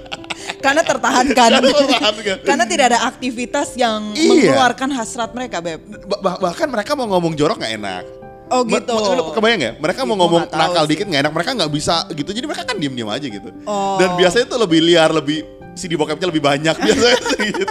Karena 0.59 0.83
tertahankan. 0.83 1.51
Karena 1.55 1.71
tertahankan. 1.71 2.37
Karena 2.43 2.65
tidak 2.67 2.85
ada 2.91 2.99
aktivitas 3.07 3.79
yang 3.79 4.11
Iya. 4.13 4.51
mengeluarkan 4.51 4.91
hasrat 4.91 5.31
mereka, 5.31 5.63
Beb. 5.63 5.79
Ba- 6.05 6.21
bah- 6.21 6.39
bahkan 6.43 6.67
mereka 6.67 6.93
mau 6.93 7.07
ngomong 7.07 7.39
jorok 7.39 7.63
nggak 7.63 7.75
enak. 7.79 8.05
Oh, 8.45 8.61
gitu. 8.61 8.93
ma- 8.93 9.33
kebayang 9.33 9.61
ya? 9.63 9.73
Mereka 9.81 10.05
Ih, 10.05 10.07
mau 10.07 10.17
ngomong 10.21 10.53
nakal 10.53 10.85
sih. 10.85 10.91
dikit 10.93 11.07
nggak 11.09 11.23
enak, 11.27 11.33
mereka 11.33 11.51
nggak 11.57 11.73
bisa 11.73 12.05
gitu. 12.13 12.29
Jadi 12.29 12.45
mereka 12.45 12.63
kan 12.69 12.77
diem-diem 12.77 13.09
aja 13.09 13.27
gitu. 13.27 13.49
Oh. 13.65 13.97
Dan 13.97 14.21
biasanya 14.21 14.47
tuh 14.53 14.61
lebih 14.61 14.85
liar, 14.85 15.11
lebih 15.11 15.43
CD 15.75 15.99
bokepnya 15.99 16.31
lebih 16.31 16.39
banyak 16.41 16.77
biasanya 16.87 17.19
gitu. 17.43 17.65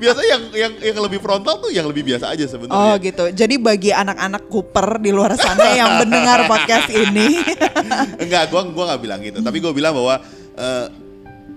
Biasanya 0.00 0.28
yang 0.28 0.42
yang 0.56 0.72
yang 0.82 0.96
lebih 0.98 1.20
frontal 1.20 1.60
tuh 1.60 1.70
yang 1.70 1.84
lebih 1.84 2.02
biasa 2.02 2.32
aja 2.32 2.44
Oh 2.44 2.50
sebenarnya. 2.50 2.96
gitu. 2.98 3.24
Jadi 3.30 3.54
bagi 3.60 3.90
anak-anak 3.92 4.48
Cooper 4.48 4.98
di 4.98 5.12
luar 5.12 5.36
sana 5.36 5.76
yang 5.76 5.96
mendengar 6.00 6.48
podcast 6.48 6.88
ini, 6.90 7.38
Enggak, 8.24 8.50
gua 8.50 8.64
gua 8.66 8.84
nggak 8.92 9.00
bilang 9.04 9.20
gitu. 9.20 9.38
Tapi 9.38 9.56
gua 9.60 9.70
bilang 9.70 9.92
bahwa 9.94 10.18
eh, 10.56 10.86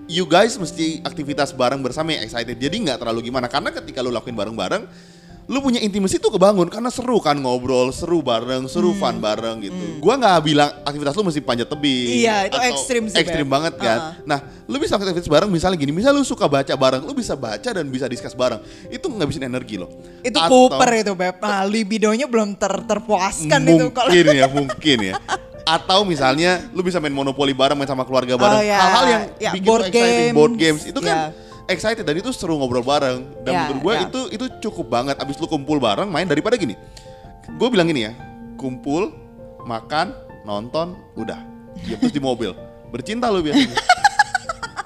you 0.06 0.28
guys 0.28 0.54
mesti 0.54 1.02
aktivitas 1.02 1.50
bareng 1.50 1.82
bersama 1.82 2.14
yang 2.14 2.22
excited. 2.22 2.54
Jadi 2.54 2.76
nggak 2.86 3.02
terlalu 3.02 3.32
gimana 3.32 3.50
karena 3.50 3.72
ketika 3.72 4.04
lu 4.04 4.12
lakuin 4.12 4.36
bareng-bareng 4.36 4.84
lu 5.46 5.58
punya 5.60 5.78
intimasi 5.78 6.18
tuh 6.18 6.28
kebangun 6.28 6.66
karena 6.66 6.90
seru 6.90 7.18
kan 7.18 7.34
ngobrol, 7.34 7.88
seru 7.88 8.18
bareng, 8.18 8.66
seru 8.66 8.90
Hmm. 8.90 8.98
fun 8.98 9.16
bareng 9.16 9.62
gitu. 9.62 9.78
Gua 9.96 10.14
nggak 10.14 10.42
bilang 10.42 10.70
aktivitas 10.82 11.14
lu 11.14 11.22
mesti 11.22 11.38
panjat 11.38 11.66
tebing. 11.66 12.18
Iya, 12.18 12.36
itu 12.46 12.58
ekstrim 12.60 13.06
sih, 13.06 13.14
Ekstrim 13.16 13.46
banget 13.46 13.74
kan. 13.76 13.98
Uh-uh. 14.12 14.26
Nah, 14.26 14.38
lu 14.64 14.76
bisa 14.76 14.94
aktivitas 14.94 15.22
bareng 15.24 15.46
misalnya 15.46 15.76
gini, 15.76 15.94
misalnya 15.94 16.18
lu 16.18 16.24
suka 16.24 16.44
baca 16.44 16.74
bareng, 16.74 17.02
lu 17.02 17.12
bisa 17.12 17.32
baca 17.32 17.70
dan 17.70 17.86
bisa 17.86 18.04
discuss 18.04 18.34
bareng. 18.34 18.58
Itu 18.88 19.06
ngabisin 19.06 19.44
energi 19.44 19.76
loh. 19.76 19.86
itu 20.20 20.34
Atau- 20.34 20.66
Cooper 20.66 20.90
itu, 20.96 21.14
Beb. 21.14 21.38
Nah, 21.38 21.62
libidonya 21.62 22.26
belum 22.26 22.54
ter 22.54 22.74
terpuaskan 22.82 23.60
itu 23.64 23.86
kalau 23.90 24.10
mungkin 24.10 24.34
ya 24.34 24.46
mungkin 24.48 24.98
ya 25.04 25.14
atau 25.64 26.02
misalnya 26.02 26.62
lu 26.70 26.78
bisa 26.80 26.98
main 26.98 27.10
monopoli 27.10 27.50
bareng 27.50 27.74
main 27.74 27.86
sama 27.86 28.02
keluarga 28.02 28.34
bareng 28.34 28.58
Oh, 28.58 28.62
ya. 28.64 28.78
hal-hal 28.80 29.04
yang 29.04 29.22
Ya, 29.36 29.50
bikin 29.50 29.66
board 29.66 29.82
exciting 29.84 30.30
board 30.30 30.54
games. 30.54 30.82
games 30.82 30.82
itu 30.86 31.00
kan 31.00 31.16
Ya. 31.16 31.45
Excited 31.66 32.02
dan 32.02 32.16
itu 32.16 32.30
seru 32.30 32.56
ngobrol 32.56 32.82
bareng. 32.82 33.22
Dan 33.42 33.52
Ya, 33.52 33.60
menurut 33.66 33.80
gue 33.82 33.92
ya. 33.92 34.00
itu 34.06 34.20
itu 34.32 34.44
cukup 34.68 34.86
banget. 34.90 35.16
Abis 35.18 35.36
lu 35.36 35.46
kumpul 35.46 35.78
bareng 35.78 36.06
main 36.06 36.26
daripada 36.26 36.54
gini. 36.54 36.74
Gue 37.56 37.68
bilang 37.70 37.86
gini 37.86 38.06
ya 38.06 38.12
kumpul 38.56 39.12
makan 39.62 40.10
nonton 40.42 40.94
udah. 41.14 41.38
Ya, 41.84 42.00
terus 42.00 42.10
di 42.10 42.22
mobil. 42.22 42.56
Bercinta 42.88 43.28
lu 43.28 43.42
biasanya 43.42 43.76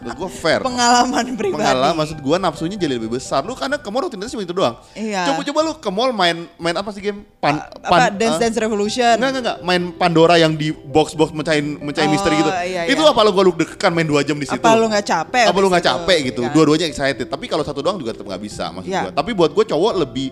gue 0.00 0.30
fair 0.32 0.60
pengalaman 0.60 1.36
pribadi. 1.36 1.60
pengalaman 1.60 1.94
maksud 1.94 2.18
gua 2.18 2.36
nafsunya 2.36 2.74
jadi 2.74 2.96
lebih 2.96 3.12
besar 3.12 3.44
lu 3.44 3.52
karena 3.52 3.76
ke 3.76 3.84
mall 3.86 4.08
rutinitas 4.08 4.32
cuma 4.32 4.40
itu 4.40 4.50
doang 4.50 4.80
Iya. 4.92 5.28
coba 5.28 5.40
coba 5.44 5.58
lu 5.60 5.72
ke 5.76 5.90
mall 5.90 6.10
main 6.10 6.48
main 6.56 6.72
apa 6.72 6.88
sih 6.88 7.00
game 7.00 7.28
pan, 7.36 7.60
apa 7.60 7.84
pan- 7.84 8.16
Dance 8.16 8.36
ah? 8.36 8.40
Dance 8.40 8.58
Revolution. 8.58 9.14
Enggak, 9.14 9.28
enggak, 9.30 9.42
enggak. 9.42 9.58
Main 9.60 9.82
Pandora 9.92 10.34
yang 10.36 10.52
di 10.52 10.72
box-box 10.72 11.30
mecahin 11.30 11.76
mecahin 11.78 12.08
Oh, 12.08 12.12
misteri 12.12 12.34
gitu. 12.34 12.50
iya, 12.64 12.82
Itu 12.86 13.00
iya. 13.00 13.12
apa 13.12 13.20
lu 13.20 13.30
gua 13.30 13.44
lu 13.44 13.52
deg-degan 13.52 13.92
main 13.92 14.08
2 14.08 14.20
jam 14.22 14.36
di 14.36 14.44
situ? 14.44 14.56
Apa 14.56 14.72
lu 14.72 14.88
nggak 14.88 15.04
capek 15.04 15.44
Apa 15.46 15.58
lu 15.58 15.68
itu? 15.68 15.80
capek 15.82 16.18
gitu? 16.26 16.40
Iya. 16.42 16.52
Dua-duanya 16.52 16.86
excited. 16.86 17.26
Tapi 17.26 17.44
kalau 17.44 17.60
satu 17.60 17.80
doang 17.80 17.96
juga 17.96 18.12
tetap 18.12 18.24
nggak 18.24 18.40
bisa 18.40 18.72
maksud 18.72 18.88
Iya. 18.88 19.02
gua. 19.04 19.12
Tapi 19.14 19.30
buat 19.32 19.50
gua 19.52 19.64
cowok 19.64 19.92
lebih 20.00 20.28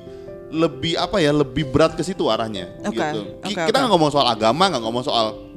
lebih 0.48 0.96
apa 0.96 1.20
ya 1.20 1.28
lebih 1.28 1.68
berat 1.68 1.92
ke 1.92 2.00
situ 2.00 2.24
arahnya 2.24 2.72
Oke, 2.80 2.96
gitu. 2.96 3.20
Oke, 3.44 3.52
kita 3.52 3.76
nggak 3.76 3.92
ngomong 3.92 4.08
soal 4.08 4.24
agama, 4.26 4.64
nggak 4.66 4.80
ngomong 4.80 5.04
soal 5.04 5.47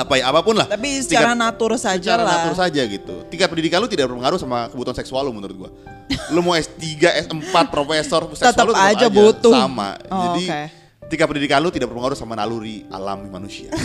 apa 0.00 0.14
ya 0.16 0.24
apa 0.26 0.40
pun 0.40 0.54
lah. 0.54 0.66
Tapi 0.66 1.00
secara 1.00 1.30
Tingkat- 1.30 1.40
natur 1.42 1.70
saja 1.74 2.00
secara 2.00 2.22
lah. 2.22 2.32
natur 2.40 2.54
saja 2.56 2.82
gitu. 2.82 3.14
Tingkat 3.26 3.46
pendidikan 3.46 3.78
lu 3.78 3.86
tidak 3.86 4.06
berpengaruh 4.06 4.36
sama 4.36 4.66
kebutuhan 4.66 4.96
seksual 4.96 5.22
lu 5.22 5.32
menurut 5.32 5.56
gua. 5.56 5.70
lu 6.34 6.40
mau 6.40 6.54
S3, 6.54 6.98
S4, 7.22 7.54
profesor, 7.66 8.26
seksual 8.28 8.50
Tetap 8.50 8.64
lu 8.64 8.72
tetap 8.72 8.90
aja 8.90 9.06
butuh. 9.06 9.52
sama. 9.52 9.94
Oh, 10.08 10.32
Jadi 10.32 10.44
oke. 10.44 10.62
tingkat 11.06 11.26
pendidikan 11.26 11.58
lu 11.58 11.68
tidak 11.68 11.86
berpengaruh 11.86 12.14
sama 12.14 12.32
naluri 12.32 12.88
alami 12.88 13.28
manusia. 13.28 13.68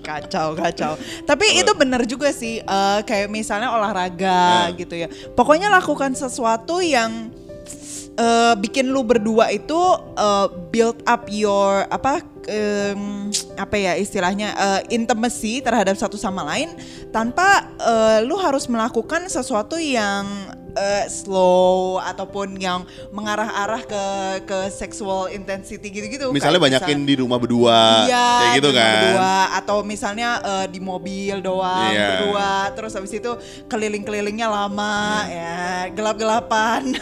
Kacau, 0.00 0.52
kacau. 0.54 0.94
Tapi 1.24 1.58
itu 1.58 1.72
bener 1.74 2.04
juga 2.04 2.28
sih, 2.30 2.60
eh, 2.60 3.00
kayak 3.02 3.26
misalnya 3.26 3.72
olahraga 3.72 4.68
Nah. 4.68 4.76
gitu 4.76 4.94
ya. 4.94 5.08
Pokoknya 5.32 5.72
lakukan 5.72 6.12
sesuatu 6.14 6.78
yang 6.78 7.32
eh, 8.18 8.54
bikin 8.58 8.90
lu 8.90 9.02
berdua 9.02 9.50
itu 9.50 9.78
eh, 10.18 10.46
build 10.70 11.02
up 11.06 11.26
your 11.30 11.86
apa 11.90 12.22
em, 12.48 13.30
apa 13.56 13.76
ya 13.76 13.92
istilahnya 13.98 14.54
eh, 14.54 14.80
intimacy 14.94 15.60
terhadap 15.60 15.96
satu 15.96 16.18
sama 16.18 16.44
lain 16.44 16.72
tanpa 17.10 17.70
eh, 17.78 18.18
lu 18.26 18.38
harus 18.38 18.66
melakukan 18.70 19.26
sesuatu 19.28 19.78
yang 19.78 20.26
eh, 20.74 21.04
slow 21.06 21.98
ataupun 21.98 22.54
yang 22.56 22.82
mengarah-arah 23.10 23.82
ke 23.82 24.04
ke 24.44 24.58
sexual 24.68 25.30
intensity 25.30 25.88
gitu-gitu. 25.88 26.30
Misalnya 26.30 26.58
Kayak 26.58 26.66
banyakin 26.82 26.98
misal- 26.98 27.08
di 27.08 27.14
rumah 27.16 27.38
berdua, 27.38 27.78
Iya, 28.04 28.26
kayak 28.26 28.50
gitu 28.54 28.68
di 28.68 28.72
rumah 28.72 28.82
kan. 28.82 28.94
Berdua 28.94 29.34
atau 29.54 29.76
misalnya 29.82 30.28
eh, 30.42 30.66
di 30.68 30.80
mobil 30.80 31.36
doang 31.40 31.90
Iya. 31.90 32.06
berdua, 32.10 32.52
terus 32.74 32.92
habis 32.92 33.12
itu 33.12 33.30
keliling-kelilingnya 33.66 34.46
lama, 34.46 34.96
ya 35.26 35.56
gelap-gelapan. 35.90 36.82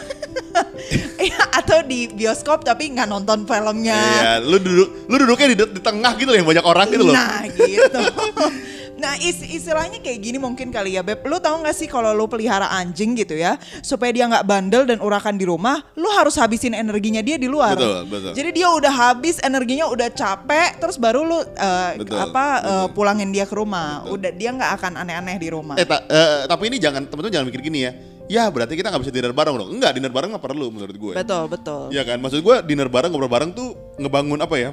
Iya, 1.17 1.49
atau 1.49 1.81
di 1.81 2.05
bioskop 2.05 2.61
tapi 2.61 2.93
nggak 2.93 3.09
nonton 3.09 3.49
filmnya. 3.49 3.97
Iya, 3.97 4.31
lu 4.37 4.61
duduk 4.61 5.09
lu 5.09 5.15
duduknya 5.17 5.47
di, 5.49 5.57
di 5.57 5.81
tengah 5.81 6.13
gitu 6.13 6.29
loh 6.29 6.37
yang 6.37 6.45
banyak 6.45 6.65
orang 6.65 6.87
gitu 6.93 7.03
loh. 7.09 7.15
Nah 7.15 7.41
gitu. 7.49 8.01
Nah 9.03 9.19
is- 9.19 9.43
istilahnya 9.43 9.99
kayak 9.99 10.19
gini 10.23 10.39
mungkin 10.39 10.71
kali 10.71 10.95
ya 10.95 11.03
Beb. 11.03 11.27
Lu 11.27 11.35
tahu 11.37 11.67
gak 11.67 11.75
sih 11.75 11.91
kalau 11.91 12.15
lu 12.15 12.23
pelihara 12.23 12.71
anjing 12.71 13.19
gitu 13.19 13.35
ya. 13.35 13.59
Supaya 13.83 14.15
dia 14.15 14.23
nggak 14.25 14.47
bandel 14.47 14.87
dan 14.87 15.03
urakan 15.03 15.35
di 15.35 15.43
rumah. 15.43 15.83
Lu 15.99 16.07
harus 16.15 16.39
habisin 16.39 16.71
energinya 16.71 17.19
dia 17.19 17.35
di 17.35 17.51
luar. 17.51 17.75
Betul, 17.75 18.07
betul. 18.07 18.31
Jadi 18.31 18.49
dia 18.55 18.71
udah 18.71 18.93
habis 19.11 19.43
energinya 19.43 19.91
udah 19.91 20.07
capek. 20.07 20.79
Terus 20.79 20.95
baru 20.95 21.27
lu 21.27 21.35
eh, 21.43 21.99
Betul, 21.99 22.15
apa 22.15 22.45
eh, 22.55 22.63
betul. 22.63 22.95
pulangin 22.95 23.29
dia 23.35 23.43
ke 23.43 23.51
rumah. 23.51 24.07
Udah 24.07 24.31
dia 24.31 24.55
nggak 24.55 24.71
akan 24.79 24.91
aneh-aneh 25.03 25.35
di 25.35 25.51
rumah. 25.51 25.75
Eh, 25.75 25.83
ta- 25.83 26.07
eh, 26.07 26.47
tapi 26.47 26.71
ini 26.71 26.79
jangan 26.79 27.03
teman-teman 27.03 27.33
jangan 27.35 27.47
mikir 27.51 27.59
gini 27.59 27.79
ya. 27.83 27.91
Ya 28.31 28.47
berarti 28.47 28.79
kita 28.79 28.87
nggak 28.87 29.03
bisa 29.03 29.11
dinner 29.11 29.35
bareng 29.35 29.51
dong. 29.59 29.67
Enggak, 29.67 29.99
dinner 29.99 30.07
bareng 30.07 30.31
nggak 30.31 30.45
perlu 30.47 30.71
menurut 30.71 30.95
gue. 30.95 31.13
Betul 31.19 31.43
betul. 31.51 31.91
Iya 31.91 32.07
kan, 32.07 32.23
maksud 32.23 32.39
gue 32.39 32.55
dinner 32.63 32.87
bareng 32.87 33.11
ngobrol 33.11 33.27
bareng 33.27 33.51
tuh 33.51 33.75
ngebangun 33.99 34.39
apa 34.39 34.55
ya? 34.55 34.71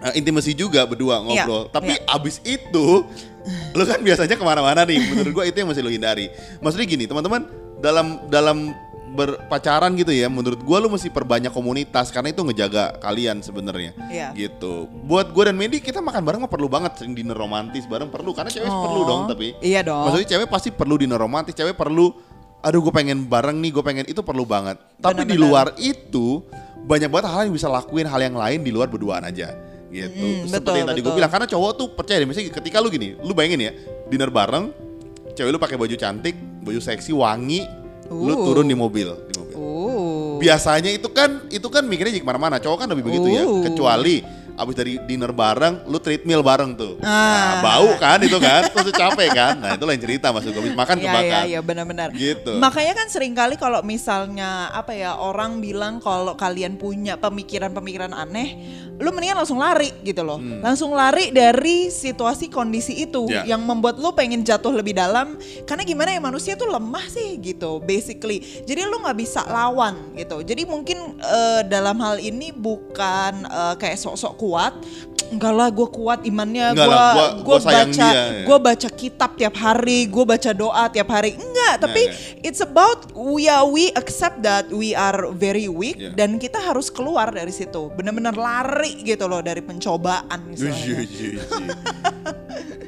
Uh, 0.00 0.16
intimasi 0.16 0.56
juga 0.56 0.80
berdua 0.88 1.20
ngobrol. 1.20 1.68
Iya, 1.68 1.72
Tapi 1.76 1.92
iya. 1.92 2.08
abis 2.08 2.40
itu, 2.40 3.04
lu 3.76 3.84
kan 3.84 4.00
biasanya 4.00 4.32
ke 4.32 4.40
mana-mana 4.40 4.80
nih. 4.82 4.96
Menurut 4.96 5.32
gue 5.36 5.44
itu 5.52 5.56
yang 5.60 5.68
mesti 5.68 5.84
lu 5.84 5.92
hindari. 5.92 6.32
Maksudnya 6.58 6.88
gini, 6.88 7.04
teman-teman 7.04 7.44
dalam 7.78 8.16
dalam 8.32 8.72
berpacaran 9.10 9.92
gitu 9.98 10.08
ya, 10.08 10.30
menurut 10.30 10.56
gue 10.56 10.76
lu 10.78 10.88
mesti 10.88 11.10
perbanyak 11.10 11.50
komunitas 11.50 12.08
karena 12.08 12.30
itu 12.30 12.40
ngejaga 12.40 12.96
kalian 12.96 13.42
sebenarnya. 13.42 13.92
Iya. 14.08 14.32
Gitu. 14.32 14.88
Buat 15.04 15.34
gue 15.34 15.50
dan 15.50 15.56
Mendy 15.58 15.82
kita 15.82 16.00
makan 16.00 16.22
bareng 16.22 16.40
mah 16.40 16.48
perlu 16.48 16.70
banget 16.70 16.96
sering 16.96 17.12
dinner 17.12 17.36
romantis 17.36 17.84
bareng 17.84 18.08
perlu 18.08 18.32
karena 18.32 18.48
cewek 18.48 18.70
Oh, 18.70 18.86
perlu 18.86 19.00
dong 19.04 19.22
tapi. 19.28 19.52
iya 19.60 19.82
dong. 19.82 20.08
Maksudnya 20.08 20.28
cewek 20.32 20.48
pasti 20.48 20.70
perlu 20.70 20.96
dinner 20.96 21.18
romantis, 21.18 21.52
cewek 21.52 21.74
perlu 21.74 22.14
aduh 22.60 22.80
gue 22.80 22.92
pengen 22.92 23.24
bareng 23.26 23.56
nih, 23.58 23.72
gue 23.72 23.84
pengen 23.84 24.06
itu 24.06 24.20
perlu 24.22 24.44
banget. 24.44 24.80
Tapi 24.96 25.26
di 25.26 25.36
Benar-benar. 25.36 25.44
luar 25.44 25.66
itu 25.76 26.44
banyak 26.80 27.12
banget 27.12 27.26
hal 27.28 27.40
yang 27.44 27.54
bisa 27.54 27.68
lakuin 27.68 28.08
hal 28.08 28.20
yang 28.20 28.32
lain 28.32 28.64
di 28.64 28.72
luar 28.72 28.88
berduaan 28.88 29.20
aja 29.22 29.52
gitu. 29.90 30.22
Mm, 30.22 30.46
Seperti 30.46 30.54
betul, 30.62 30.74
yang 30.78 30.88
tadi 30.88 31.00
gue 31.02 31.14
bilang 31.14 31.30
karena 31.30 31.46
cowok 31.50 31.70
tuh 31.74 31.86
percaya 31.92 32.22
deh 32.22 32.28
misalnya 32.30 32.54
ketika 32.54 32.78
lu 32.78 32.88
gini, 32.88 33.18
lu 33.20 33.34
bayangin 33.34 33.60
ya, 33.68 33.72
dinner 34.06 34.30
bareng, 34.30 34.70
cewek 35.34 35.50
lu 35.50 35.58
pakai 35.58 35.76
baju 35.76 35.94
cantik, 35.98 36.34
baju 36.62 36.80
seksi, 36.80 37.10
wangi, 37.10 37.66
lu 38.10 38.32
Uh. 38.34 38.42
turun 38.46 38.66
di 38.66 38.74
mobil, 38.78 39.10
di 39.30 39.34
mobil. 39.38 39.54
Uh. 39.58 40.38
Biasanya 40.38 40.90
itu 40.94 41.10
kan 41.10 41.46
itu 41.50 41.66
kan 41.68 41.84
mikirnya 41.84 42.16
jadi 42.16 42.22
ke 42.22 42.28
mana-mana, 42.28 42.56
cowok 42.62 42.86
kan 42.86 42.88
lebih 42.88 43.04
begitu 43.06 43.28
ya. 43.34 43.44
Uh. 43.44 43.66
Kecuali 43.66 44.22
abis 44.60 44.76
dari 44.76 45.00
dinner 45.08 45.32
bareng, 45.32 45.88
lu 45.88 45.96
treadmill 45.96 46.44
bareng 46.44 46.76
tuh. 46.76 47.00
Ah. 47.00 47.08
Nah, 47.08 47.54
bau 47.64 47.96
kan 47.96 48.20
itu 48.20 48.36
kan, 48.36 48.68
terus 48.68 48.92
capek 48.92 49.32
kan. 49.32 49.54
Nah 49.56 49.72
itu 49.72 49.88
lain 49.88 49.96
cerita 49.96 50.28
maksud 50.36 50.52
gue, 50.52 50.76
makan 50.76 50.96
Iya 51.00 51.04
kebakar. 51.08 51.24
iya 51.24 51.40
iya 51.48 51.60
benar-benar. 51.64 52.08
Gitu. 52.12 52.60
Makanya 52.60 52.92
kan 52.92 53.06
sering 53.08 53.32
kali 53.32 53.56
kalau 53.56 53.80
misalnya 53.80 54.68
apa 54.68 54.92
ya 54.92 55.16
orang 55.16 55.64
bilang 55.64 55.96
kalau 55.96 56.36
kalian 56.36 56.76
punya 56.76 57.16
pemikiran-pemikiran 57.16 58.12
aneh, 58.12 58.79
lu 59.00 59.10
mendingan 59.10 59.36
langsung 59.36 59.56
lari 59.56 59.88
gitu 60.00 60.20
loh. 60.20 60.36
Langsung 60.36 60.92
lari 60.92 61.32
dari 61.32 61.88
situasi 61.88 62.46
kondisi 62.46 63.00
itu 63.00 63.24
Hmm. 63.24 63.32
Ya. 63.32 63.56
yang 63.56 63.64
membuat 63.64 63.96
lu 63.96 64.12
pengen 64.12 64.40
jatuh 64.40 64.70
lebih 64.70 64.92
dalam. 64.92 65.34
Karena 65.64 65.82
gimana 65.82 66.12
ya 66.12 66.20
manusia 66.20 66.52
tuh 66.52 66.68
lemah 66.68 67.08
sih 67.08 67.36
gitu 67.36 67.80
basically. 67.80 68.38
Jadi 68.62 68.84
lu 68.84 69.00
nggak 69.00 69.16
bisa 69.16 69.40
lawan 69.44 69.96
gitu. 70.14 70.40
Jadi 70.40 70.62
mungkin 70.64 71.16
eh, 71.16 71.64
dalam 71.64 71.96
hal 71.96 72.16
ini 72.16 72.52
bukan 72.52 73.42
eh, 73.42 73.74
kayak 73.74 73.96
sok-sok 73.96 74.34
kuat. 74.36 74.72
Enggak 75.30 75.54
lah 75.54 75.68
gue 75.70 75.88
kuat 75.88 76.26
imannya 76.26 76.74
gue 76.74 77.26
gue 77.46 77.58
baca 77.62 78.08
ya. 78.10 78.42
gue 78.42 78.58
baca 78.58 78.88
kitab 78.90 79.38
tiap 79.38 79.54
hari, 79.54 80.10
gue 80.10 80.24
baca 80.26 80.50
doa 80.50 80.90
tiap 80.90 81.06
hari. 81.14 81.38
Enggak, 81.38 81.86
tapi 81.86 82.10
enggak. 82.10 82.46
it's 82.46 82.58
about 82.58 83.14
we 83.14 83.46
are 83.46 83.62
we 83.62 83.94
accept 83.94 84.42
that 84.42 84.66
we 84.74 84.90
are 84.90 85.30
very 85.30 85.70
weak 85.70 85.98
Yeah. 86.00 86.16
dan 86.16 86.40
kita 86.40 86.56
harus 86.56 86.88
keluar 86.88 87.28
dari 87.28 87.52
situ. 87.52 87.92
Bener-bener 87.92 88.32
lari 88.32 89.04
gitu 89.04 89.28
loh 89.28 89.44
dari 89.44 89.60
pencobaan 89.60 90.48
misalnya. 90.48 91.04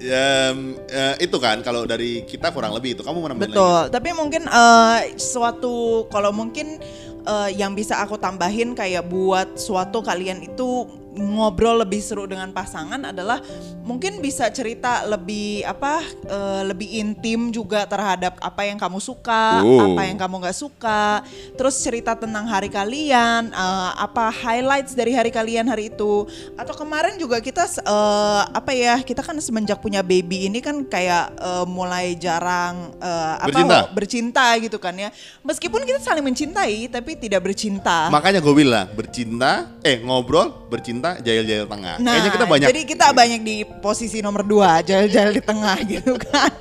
ya, 0.00 0.56
eh, 0.88 1.14
itu 1.20 1.36
kan 1.36 1.60
kalau 1.60 1.84
dari 1.84 2.24
kita 2.24 2.50
kurang 2.50 2.72
lebih 2.72 2.96
itu 2.96 3.02
kamu 3.04 3.20
mau 3.20 3.28
nambahin 3.28 3.52
lagi? 3.52 3.58
Betul, 3.58 3.82
tapi 3.92 4.08
mungkin 4.16 4.42
eh, 4.48 4.98
suatu 5.20 6.08
kalau 6.08 6.32
mungkin 6.32 6.80
eh, 7.22 7.50
yang 7.54 7.76
bisa 7.76 8.00
aku 8.00 8.16
tambahin 8.16 8.72
kayak 8.72 9.06
buat 9.06 9.60
suatu 9.60 10.00
kalian 10.00 10.42
itu 10.42 11.01
ngobrol 11.12 11.84
lebih 11.84 12.00
seru 12.00 12.24
dengan 12.24 12.48
pasangan 12.50 13.12
adalah 13.12 13.40
mungkin 13.84 14.18
bisa 14.18 14.48
cerita 14.48 15.04
lebih 15.04 15.60
apa 15.62 16.00
eh, 16.24 16.62
lebih 16.64 16.88
intim 16.96 17.52
juga 17.52 17.84
terhadap 17.84 18.38
apa 18.38 18.62
yang 18.64 18.80
kamu 18.80 18.96
suka, 18.96 19.60
Oh. 19.60 19.92
apa 19.92 20.08
yang 20.08 20.16
kamu 20.16 20.40
nggak 20.40 20.56
suka, 20.56 21.20
terus 21.54 21.76
cerita 21.78 22.16
tentang 22.16 22.46
hari 22.46 22.68
kalian, 22.68 23.52
eh, 23.52 23.90
apa 23.98 24.32
highlights 24.32 24.94
dari 24.94 25.12
hari 25.12 25.28
kalian 25.28 25.68
hari 25.68 25.92
itu, 25.92 26.24
atau 26.56 26.74
kemarin 26.74 27.18
juga 27.18 27.38
kita 27.38 27.66
eh, 27.66 28.42
apa 28.48 28.72
ya 28.72 28.96
kita 29.02 29.20
kan 29.20 29.36
semenjak 29.38 29.78
punya 29.78 30.00
baby 30.00 30.46
ini 30.46 30.64
kan 30.64 30.86
kayak 30.86 31.34
eh, 31.36 31.64
mulai 31.66 32.14
jarang 32.16 32.94
apa 33.02 33.50
Bercinta. 33.50 33.78
bercinta 33.92 34.46
gitu 34.62 34.78
kan 34.78 34.94
ya, 34.94 35.10
meskipun 35.42 35.82
kita 35.82 35.98
saling 35.98 36.22
mencintai 36.22 36.86
tapi 36.88 37.18
tidak 37.18 37.42
bercinta. 37.44 38.08
Makanya 38.08 38.38
gue 38.38 38.54
bilang 38.54 38.86
bercinta, 38.94 39.68
eh 39.82 39.98
ngobrol, 39.98 40.68
bercinta, 40.70 41.01
jahil-jahil 41.18 41.66
tengah. 41.66 41.98
Nah, 41.98 42.12
Kayaknya 42.14 42.30
kita 42.30 42.46
banyak. 42.46 42.66
jadi 42.70 42.80
kita 42.86 43.06
banyak 43.10 43.40
di 43.42 43.56
posisi 43.82 44.18
nomor 44.22 44.46
dua, 44.46 44.78
jalan-jalan 44.86 45.32
di 45.34 45.42
tengah 45.42 45.76
gitu 45.98 46.14
kan. 46.18 46.52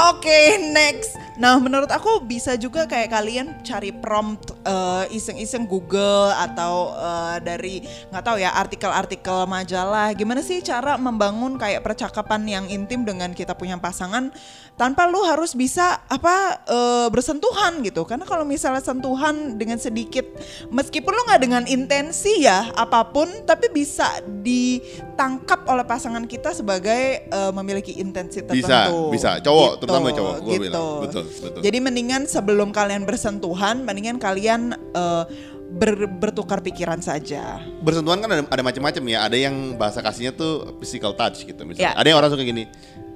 Oke, 0.00 0.56
next. 0.72 1.20
Nah, 1.40 1.56
menurut 1.56 1.88
aku 1.88 2.20
bisa 2.24 2.52
juga 2.60 2.84
kayak 2.84 3.16
kalian 3.16 3.64
cari 3.64 3.96
prompt 3.96 4.52
eh, 4.60 5.08
iseng-iseng 5.12 5.64
Google 5.64 6.32
atau 6.36 6.92
eh, 6.92 7.36
dari 7.40 7.80
nggak 8.12 8.24
tahu 8.24 8.36
ya 8.40 8.52
artikel-artikel 8.60 9.48
majalah. 9.48 10.12
Gimana 10.12 10.44
sih 10.44 10.60
cara 10.60 11.00
membangun 11.00 11.56
kayak 11.56 11.80
percakapan 11.80 12.44
yang 12.44 12.64
intim 12.68 13.08
dengan 13.08 13.32
kita 13.32 13.56
punya 13.56 13.80
pasangan 13.80 14.28
tanpa 14.76 15.08
lu 15.08 15.24
harus 15.24 15.56
bisa 15.56 16.04
apa 16.12 16.60
eh, 16.68 17.08
bersentuhan 17.08 17.80
gitu. 17.88 18.04
Karena 18.04 18.28
kalau 18.28 18.44
misalnya 18.44 18.84
sentuhan 18.84 19.56
dengan 19.56 19.80
sedikit, 19.80 20.28
meskipun 20.68 21.12
lu 21.12 21.24
nggak 21.24 21.40
dengan 21.40 21.64
intensi 21.64 22.44
ya 22.44 22.68
apa 22.76 23.08
pun, 23.16 23.28
tapi 23.48 23.72
bisa 23.72 24.20
ditangkap 24.44 25.64
oleh 25.68 25.88
pasangan 25.88 26.28
kita 26.28 26.52
sebagai 26.52 27.28
eh, 27.32 27.52
memiliki 27.56 27.96
intensi 27.96 28.44
tertentu. 28.44 29.12
Bisa, 29.12 29.36
bisa. 29.36 29.44
Cowok, 29.44 29.88
terutama 29.90 30.10
cowok, 30.14 30.34
gua 30.38 30.52
gitu. 30.54 30.62
bilang. 30.62 30.82
Betul, 31.02 31.24
betul. 31.26 31.60
Jadi 31.60 31.78
mendingan 31.78 32.22
sebelum 32.24 32.68
kalian 32.70 33.02
bersentuhan, 33.02 33.82
mendingan 33.82 34.16
kalian 34.16 34.60
eh, 34.72 35.24
ber- 35.70 36.10
bertukar 36.10 36.62
pikiran 36.62 36.98
saja. 36.98 37.58
bersentuhan 37.82 38.22
kan 38.22 38.30
ada, 38.30 38.42
ada 38.46 38.62
macam-macam 38.62 39.02
ya. 39.06 39.18
Ada 39.22 39.36
yang 39.36 39.74
bahasa 39.74 40.00
kasihnya 40.00 40.32
tuh 40.32 40.78
physical 40.78 41.14
touch 41.14 41.42
gitu 41.42 41.62
misalnya. 41.62 41.92
Ya. 41.92 41.98
Ada 41.98 42.06
yang 42.10 42.18
orang 42.18 42.30
suka 42.30 42.42
gini. 42.42 42.64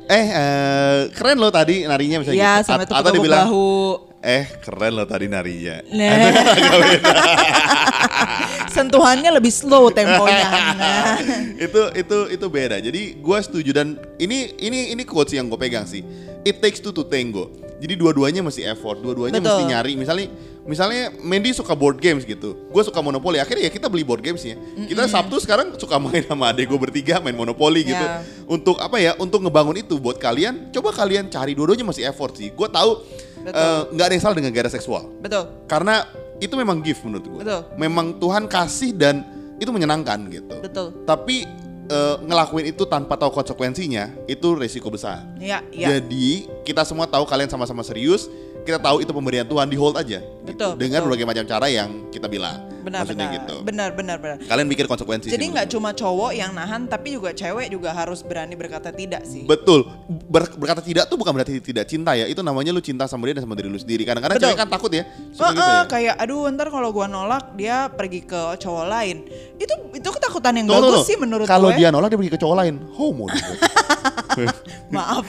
Eh, 0.04 0.26
eh, 0.28 1.00
keren 1.16 1.40
lo 1.40 1.48
tadi 1.48 1.88
narinya 1.88 2.20
misalnya 2.20 2.36
Ya, 2.36 2.52
gitu. 2.60 2.68
sampai 2.68 2.86
A- 2.92 3.00
atau 3.00 3.12
dibilang, 3.16 3.48
bahu. 3.48 3.72
Eh 4.24 4.48
keren 4.64 4.96
lo 4.96 5.04
tadi 5.04 5.28
narinya. 5.28 5.84
Nah. 5.92 6.32
Sentuhannya 8.74 9.30
lebih 9.36 9.52
slow 9.52 9.92
temponya. 9.92 10.48
Nah. 10.48 11.16
itu 11.68 11.82
itu 11.92 12.18
itu 12.32 12.46
beda. 12.48 12.80
Jadi 12.80 13.20
gua 13.20 13.44
setuju 13.44 13.70
dan 13.76 14.00
ini 14.16 14.56
ini 14.56 14.96
ini 14.96 15.04
quotes 15.04 15.36
yang 15.36 15.52
gue 15.52 15.60
pegang 15.60 15.84
sih. 15.84 16.00
It 16.42 16.64
takes 16.64 16.80
two 16.80 16.96
to 16.96 17.04
tango. 17.04 17.52
Jadi 17.84 18.00
dua-duanya 18.00 18.40
mesti 18.40 18.64
effort, 18.64 18.96
dua-duanya 19.04 19.44
Betul. 19.44 19.60
mesti 19.60 19.64
nyari. 19.68 19.92
Misalnya, 19.92 20.32
misalnya 20.64 21.12
Mandy 21.20 21.52
suka 21.52 21.76
board 21.76 22.00
games 22.00 22.24
gitu, 22.24 22.56
gue 22.56 22.82
suka 22.88 22.96
monopoli. 23.04 23.36
Akhirnya 23.36 23.68
ya 23.68 23.72
kita 23.76 23.92
beli 23.92 24.08
board 24.08 24.24
gamesnya. 24.24 24.56
Kita 24.88 25.04
Sabtu 25.04 25.36
sekarang 25.44 25.76
suka 25.76 26.00
main 26.00 26.24
sama 26.24 26.48
adek 26.48 26.72
gue 26.72 26.80
bertiga 26.80 27.20
main 27.20 27.36
monopoli 27.36 27.84
gitu. 27.84 28.00
Ya. 28.00 28.24
Untuk 28.48 28.80
apa 28.80 28.96
ya? 28.96 29.12
Untuk 29.20 29.44
ngebangun 29.44 29.84
itu 29.84 30.00
buat 30.00 30.16
kalian. 30.16 30.72
Coba 30.72 30.96
kalian 30.96 31.28
cari 31.28 31.52
dua-duanya 31.52 31.84
masih 31.84 32.08
effort 32.08 32.32
sih. 32.40 32.48
Gue 32.56 32.72
tahu 32.72 33.04
eh, 33.44 33.80
nggak 33.92 34.06
ada 34.08 34.14
yang 34.16 34.24
salah 34.24 34.36
dengan 34.40 34.56
gairah 34.56 34.72
seksual. 34.72 35.04
Betul. 35.20 35.68
Karena 35.68 36.08
itu 36.40 36.56
memang 36.56 36.80
gift 36.80 37.04
menurut 37.04 37.28
gue. 37.28 37.40
Betul. 37.44 37.60
Memang 37.76 38.16
Tuhan 38.16 38.48
kasih 38.48 38.96
dan 38.96 39.20
itu 39.60 39.68
menyenangkan 39.68 40.24
gitu. 40.32 40.56
Betul. 40.64 41.04
Tapi 41.04 41.44
eh, 41.86 42.16
ngelakuin 42.24 42.72
itu 42.72 42.84
tanpa 42.84 43.14
tahu 43.16 43.30
konsekuensinya 43.32 44.10
itu 44.26 44.56
resiko 44.56 44.88
besar. 44.88 45.24
Ya, 45.36 45.60
ya. 45.70 45.98
Jadi 45.98 46.48
kita 46.64 46.82
semua 46.84 47.04
tahu 47.04 47.24
kalian 47.24 47.48
sama-sama 47.48 47.84
serius. 47.84 48.26
Kita 48.64 48.80
tahu 48.80 49.04
itu 49.04 49.12
pemberian 49.12 49.44
Tuhan 49.44 49.68
di 49.68 49.76
hold 49.76 50.00
aja. 50.00 50.24
gitu. 50.24 50.48
Betul, 50.48 50.72
Dengan 50.80 51.04
betul. 51.04 51.08
berbagai 51.12 51.26
macam 51.28 51.44
cara 51.44 51.66
yang 51.68 52.08
kita 52.08 52.24
bilang. 52.32 52.73
Benar, 52.84 53.00
Maksudnya 53.08 53.28
benar. 53.32 53.36
gitu. 53.40 53.54
Benar, 53.64 53.88
benar, 53.96 54.16
benar. 54.20 54.36
Kalian 54.44 54.68
mikir 54.68 54.84
konsekuensi. 54.84 55.32
Jadi 55.32 55.44
nggak 55.56 55.72
cuma 55.72 55.96
cowok 55.96 56.36
yang 56.36 56.52
nahan, 56.52 56.84
tapi 56.84 57.16
juga 57.16 57.32
cewek 57.32 57.72
juga 57.72 57.96
harus 57.96 58.20
berani 58.20 58.52
berkata 58.52 58.92
tidak 58.92 59.24
sih. 59.24 59.48
Betul. 59.48 59.88
Ber- 60.28 60.52
berkata 60.60 60.84
tidak 60.84 61.08
tuh 61.08 61.16
bukan 61.16 61.32
berarti 61.32 61.64
tidak 61.64 61.88
cinta 61.88 62.12
ya. 62.12 62.28
Itu 62.28 62.44
namanya 62.44 62.76
lu 62.76 62.84
cinta 62.84 63.08
sama 63.08 63.24
dia 63.24 63.40
dan 63.40 63.48
sama 63.48 63.56
diri 63.56 63.72
lu 63.72 63.80
sendiri. 63.80 64.04
Kadang-kadang 64.04 64.36
cewek 64.36 64.58
kan 64.60 64.68
takut 64.68 64.92
ya. 64.92 65.08
Suka 65.32 65.56
gitu 65.56 65.64
ya. 65.64 65.80
kayak 65.88 66.14
aduh 66.20 66.44
ntar 66.52 66.68
kalau 66.68 66.92
gua 66.92 67.08
nolak 67.08 67.56
dia 67.56 67.88
pergi 67.88 68.20
ke 68.28 68.60
cowok 68.60 68.84
lain. 68.84 69.16
Itu 69.56 69.74
itu 69.96 70.08
ketakutan 70.12 70.52
yang 70.60 70.68
Tunggu, 70.68 71.00
bagus 71.00 71.08
sih 71.08 71.16
menurut 71.16 71.48
Kalau 71.48 71.72
dia 71.72 71.88
nolak 71.88 72.12
dia 72.12 72.18
pergi 72.20 72.32
ke 72.36 72.40
cowok 72.44 72.56
lain. 72.60 72.74
Homo. 72.92 73.26
Maaf 74.94 75.24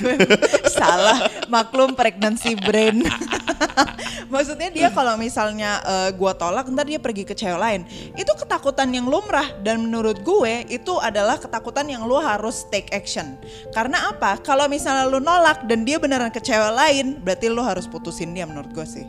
salah 0.68 1.30
maklum 1.48 1.96
pregnancy 1.96 2.60
brain. 2.60 3.06
Maksudnya 4.34 4.70
dia 4.72 4.88
kalau 4.92 5.16
misalnya 5.20 5.82
eh, 5.84 6.10
gua 6.16 6.34
tolak 6.34 6.68
ntar 6.72 6.88
dia 6.88 7.00
pergi 7.00 7.24
ke 7.28 7.36
cewek 7.38 7.60
lain. 7.60 7.82
Itu 8.16 8.34
ketakutan 8.36 8.92
yang 8.92 9.08
lumrah 9.08 9.52
dan 9.62 9.84
menurut 9.84 10.22
gue 10.24 10.66
itu 10.72 10.98
adalah 11.00 11.38
ketakutan 11.40 11.88
yang 11.90 12.04
lu 12.08 12.18
harus 12.18 12.66
take 12.72 12.90
action. 12.96 13.38
Karena 13.72 14.12
apa? 14.12 14.40
Kalau 14.42 14.66
misalnya 14.66 15.06
lu 15.08 15.20
nolak 15.20 15.68
dan 15.68 15.84
dia 15.84 16.00
beneran 16.02 16.32
ke 16.32 16.42
cewek 16.42 16.74
lain, 16.74 17.20
berarti 17.22 17.48
lu 17.52 17.62
harus 17.62 17.86
putusin 17.86 18.34
dia 18.34 18.48
menurut 18.48 18.72
gue 18.72 18.88
sih. 18.88 19.06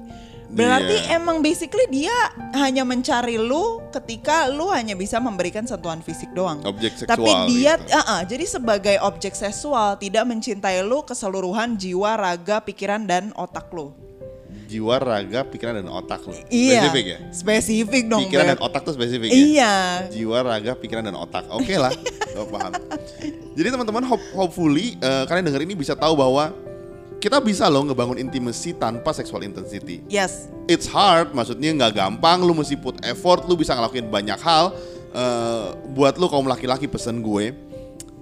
Berarti 0.46 0.96
Iya. 1.04 1.18
emang 1.18 1.42
basically 1.42 1.90
dia 1.90 2.14
hanya 2.54 2.86
mencari 2.86 3.34
lu 3.34 3.82
ketika 3.90 4.46
lu 4.46 4.70
hanya 4.70 4.94
bisa 4.94 5.18
memberikan 5.18 5.66
sentuhan 5.66 5.98
fisik 6.00 6.30
doang. 6.32 6.62
Objek 6.62 7.02
Tapi 7.02 7.26
seksual 7.26 7.50
dia 7.50 7.72
gitu. 7.76 7.90
Ah, 7.92 8.06
ah, 8.06 8.20
jadi 8.22 8.44
sebagai 8.46 8.96
objek 9.02 9.34
seksual 9.34 9.98
tidak 9.98 10.24
mencintai 10.24 10.86
lu 10.86 11.02
keseluruhan 11.02 11.74
jiwa, 11.74 12.14
raga, 12.14 12.62
pikiran 12.62 13.04
dan 13.04 13.34
otak 13.34 13.68
lu. 13.74 13.90
Jiwa, 14.66 14.98
raga, 14.98 15.46
pikiran 15.46 15.78
dan 15.78 15.86
otak 15.86 16.26
lu. 16.26 16.34
Iya. 16.50 16.82
Spesifik 16.82 17.04
ya? 17.06 17.18
Spesifik 17.30 18.04
dong. 18.10 18.26
Pikiran 18.26 18.44
Beb. 18.44 18.52
dan 18.52 18.60
otak 18.60 18.82
tuh 18.82 18.94
spesifik 18.98 19.30
ya? 19.30 19.38
Iya. 19.38 19.74
jiwa, 20.10 20.38
raga, 20.42 20.72
pikiran 20.74 21.06
dan 21.06 21.14
otak. 21.14 21.46
Oke 21.54 21.78
lah, 21.78 21.94
gue 22.34 22.46
paham. 22.50 22.72
Jadi 23.54 23.68
teman-teman, 23.70 24.02
hope- 24.04 24.30
hopefully 24.34 24.98
eh, 24.98 25.24
kalian 25.24 25.46
denger 25.46 25.62
ini 25.62 25.78
bisa 25.78 25.94
tahu 25.94 26.18
bahwa 26.18 26.50
kita 27.16 27.40
bisa 27.40 27.70
loh 27.70 27.86
ngebangun 27.86 28.20
intimacy 28.20 28.74
tanpa 28.74 29.14
sexual 29.14 29.40
intensity. 29.40 30.02
Yes. 30.10 30.50
It's 30.66 30.84
hard, 30.84 31.30
maksudnya 31.32 31.72
nggak 31.72 31.96
gampang. 31.96 32.42
Lu 32.42 32.52
mesti 32.52 32.74
put 32.74 32.98
effort, 33.06 33.46
lu 33.46 33.54
bisa 33.54 33.72
ngelakuin 33.72 34.10
banyak 34.10 34.36
hal. 34.42 34.74
Eh, 35.14 35.66
buat 35.94 36.18
lu 36.18 36.26
kaum 36.28 36.44
laki-laki 36.44 36.84
pesen 36.84 37.24
gue, 37.24 37.54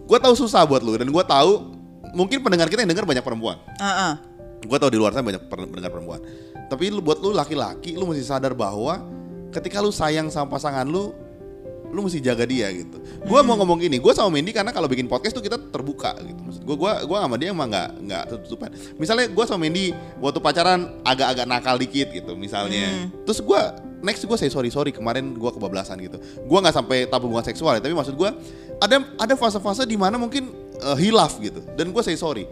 gue 0.05 0.19
tahu 0.21 0.35
susah 0.37 0.63
buat 0.63 0.85
lu 0.85 0.95
dan 0.95 1.09
gue 1.09 1.25
tahu 1.27 1.75
mungkin 2.15 2.39
pendengar 2.39 2.71
kita 2.71 2.87
yang 2.87 2.93
denger 2.95 3.03
banyak 3.03 3.25
perempuan. 3.25 3.59
Ah, 3.83 4.15
ah. 4.15 4.34
Gue 4.65 4.77
tau 4.81 4.91
di 4.91 4.99
luar 4.99 5.13
sana 5.13 5.25
banyak 5.25 5.47
pendengar 5.49 5.93
perempuan. 5.93 6.21
Tapi 6.69 6.89
lu 6.89 7.05
buat 7.05 7.21
lu 7.21 7.37
laki-laki, 7.37 7.95
lu 7.95 8.09
mesti 8.09 8.25
sadar 8.25 8.57
bahwa 8.57 9.01
ketika 9.53 9.79
lu 9.85 9.93
sayang 9.93 10.33
sama 10.33 10.57
pasangan 10.57 10.89
lu, 10.89 11.13
lu 11.95 12.01
mesti 12.03 12.19
jaga 12.19 12.43
dia 12.43 12.73
gitu. 12.75 12.99
Gue 13.23 13.41
mau 13.47 13.55
ngomong 13.55 13.79
gini, 13.79 14.03
gue 14.03 14.13
sama 14.17 14.35
Mendy 14.35 14.51
karena 14.51 14.75
kalau 14.75 14.91
bikin 14.91 15.07
podcast 15.07 15.39
tuh 15.39 15.45
kita 15.45 15.61
terbuka 15.71 16.19
gitu. 16.19 16.41
Maksud 16.43 16.63
gue, 16.67 16.77
gue, 16.77 16.93
gue 17.07 17.17
sama 17.23 17.37
dia 17.39 17.49
emang 17.55 17.71
nggak 17.71 17.89
nggak 18.03 18.25
tutupan. 18.43 18.75
Misalnya 18.99 19.31
gue 19.31 19.45
sama 19.47 19.61
Mendy 19.63 19.95
waktu 20.19 20.43
pacaran 20.43 20.99
agak-agak 21.07 21.47
nakal 21.47 21.79
dikit 21.79 22.11
gitu, 22.11 22.35
misalnya. 22.35 23.13
Terus 23.23 23.39
gue 23.39 23.61
next 24.03 24.27
gue 24.27 24.37
say 24.37 24.51
sorry 24.51 24.69
sorry 24.69 24.91
kemarin 24.91 25.39
gue 25.39 25.51
kebablasan 25.55 26.03
gitu. 26.03 26.19
Gue 26.19 26.59
nggak 26.59 26.75
sampai 26.75 27.07
tabu 27.07 27.31
hubungan 27.31 27.47
seksual 27.47 27.79
ya, 27.79 27.81
tapi 27.81 27.95
maksud 27.95 28.19
gue 28.19 28.31
ada 28.83 28.97
ada 29.17 29.35
fase-fase 29.39 29.87
di 29.87 29.95
mana 29.95 30.19
mungkin 30.19 30.64
uh, 30.83 30.99
hilaf 30.99 31.39
gitu. 31.39 31.63
Dan 31.79 31.95
gue 31.95 32.03
say 32.03 32.19
sorry. 32.19 32.49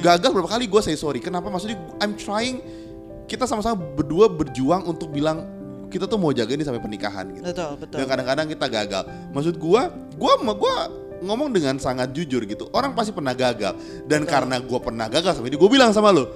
Gagal 0.00 0.30
berapa 0.32 0.48
kali 0.48 0.70
gue 0.70 0.80
say 0.80 0.96
sorry. 0.96 1.20
Kenapa? 1.20 1.50
Maksudnya 1.52 1.76
I'm 2.00 2.16
trying 2.16 2.62
kita 3.26 3.44
sama-sama 3.44 3.76
berdua 3.76 4.30
berjuang 4.30 4.86
untuk 4.86 5.10
bilang 5.10 5.44
kita 5.90 6.06
tuh 6.06 6.18
mau 6.18 6.30
jaga 6.34 6.54
ini 6.54 6.62
sampai 6.66 6.82
pernikahan 6.82 7.30
gitu. 7.34 7.44
Betul, 7.46 7.72
betul. 7.78 7.96
Dan 7.98 8.04
kadang-kadang 8.06 8.46
kita 8.50 8.66
gagal. 8.66 9.02
Maksud 9.34 9.54
gua, 9.58 9.90
gua 10.18 10.38
sama 10.38 10.54
gua 10.54 10.74
ngomong 11.22 11.50
dengan 11.54 11.78
sangat 11.78 12.12
jujur 12.12 12.42
gitu. 12.46 12.70
Orang 12.74 12.94
pasti 12.94 13.14
pernah 13.14 13.32
gagal. 13.32 13.74
Dan 14.06 14.26
karena 14.26 14.58
gua 14.62 14.82
pernah 14.82 15.06
gagal 15.06 15.38
sama 15.38 15.46
ini, 15.50 15.58
gua 15.58 15.70
bilang 15.70 15.90
sama 15.94 16.10
lu, 16.10 16.26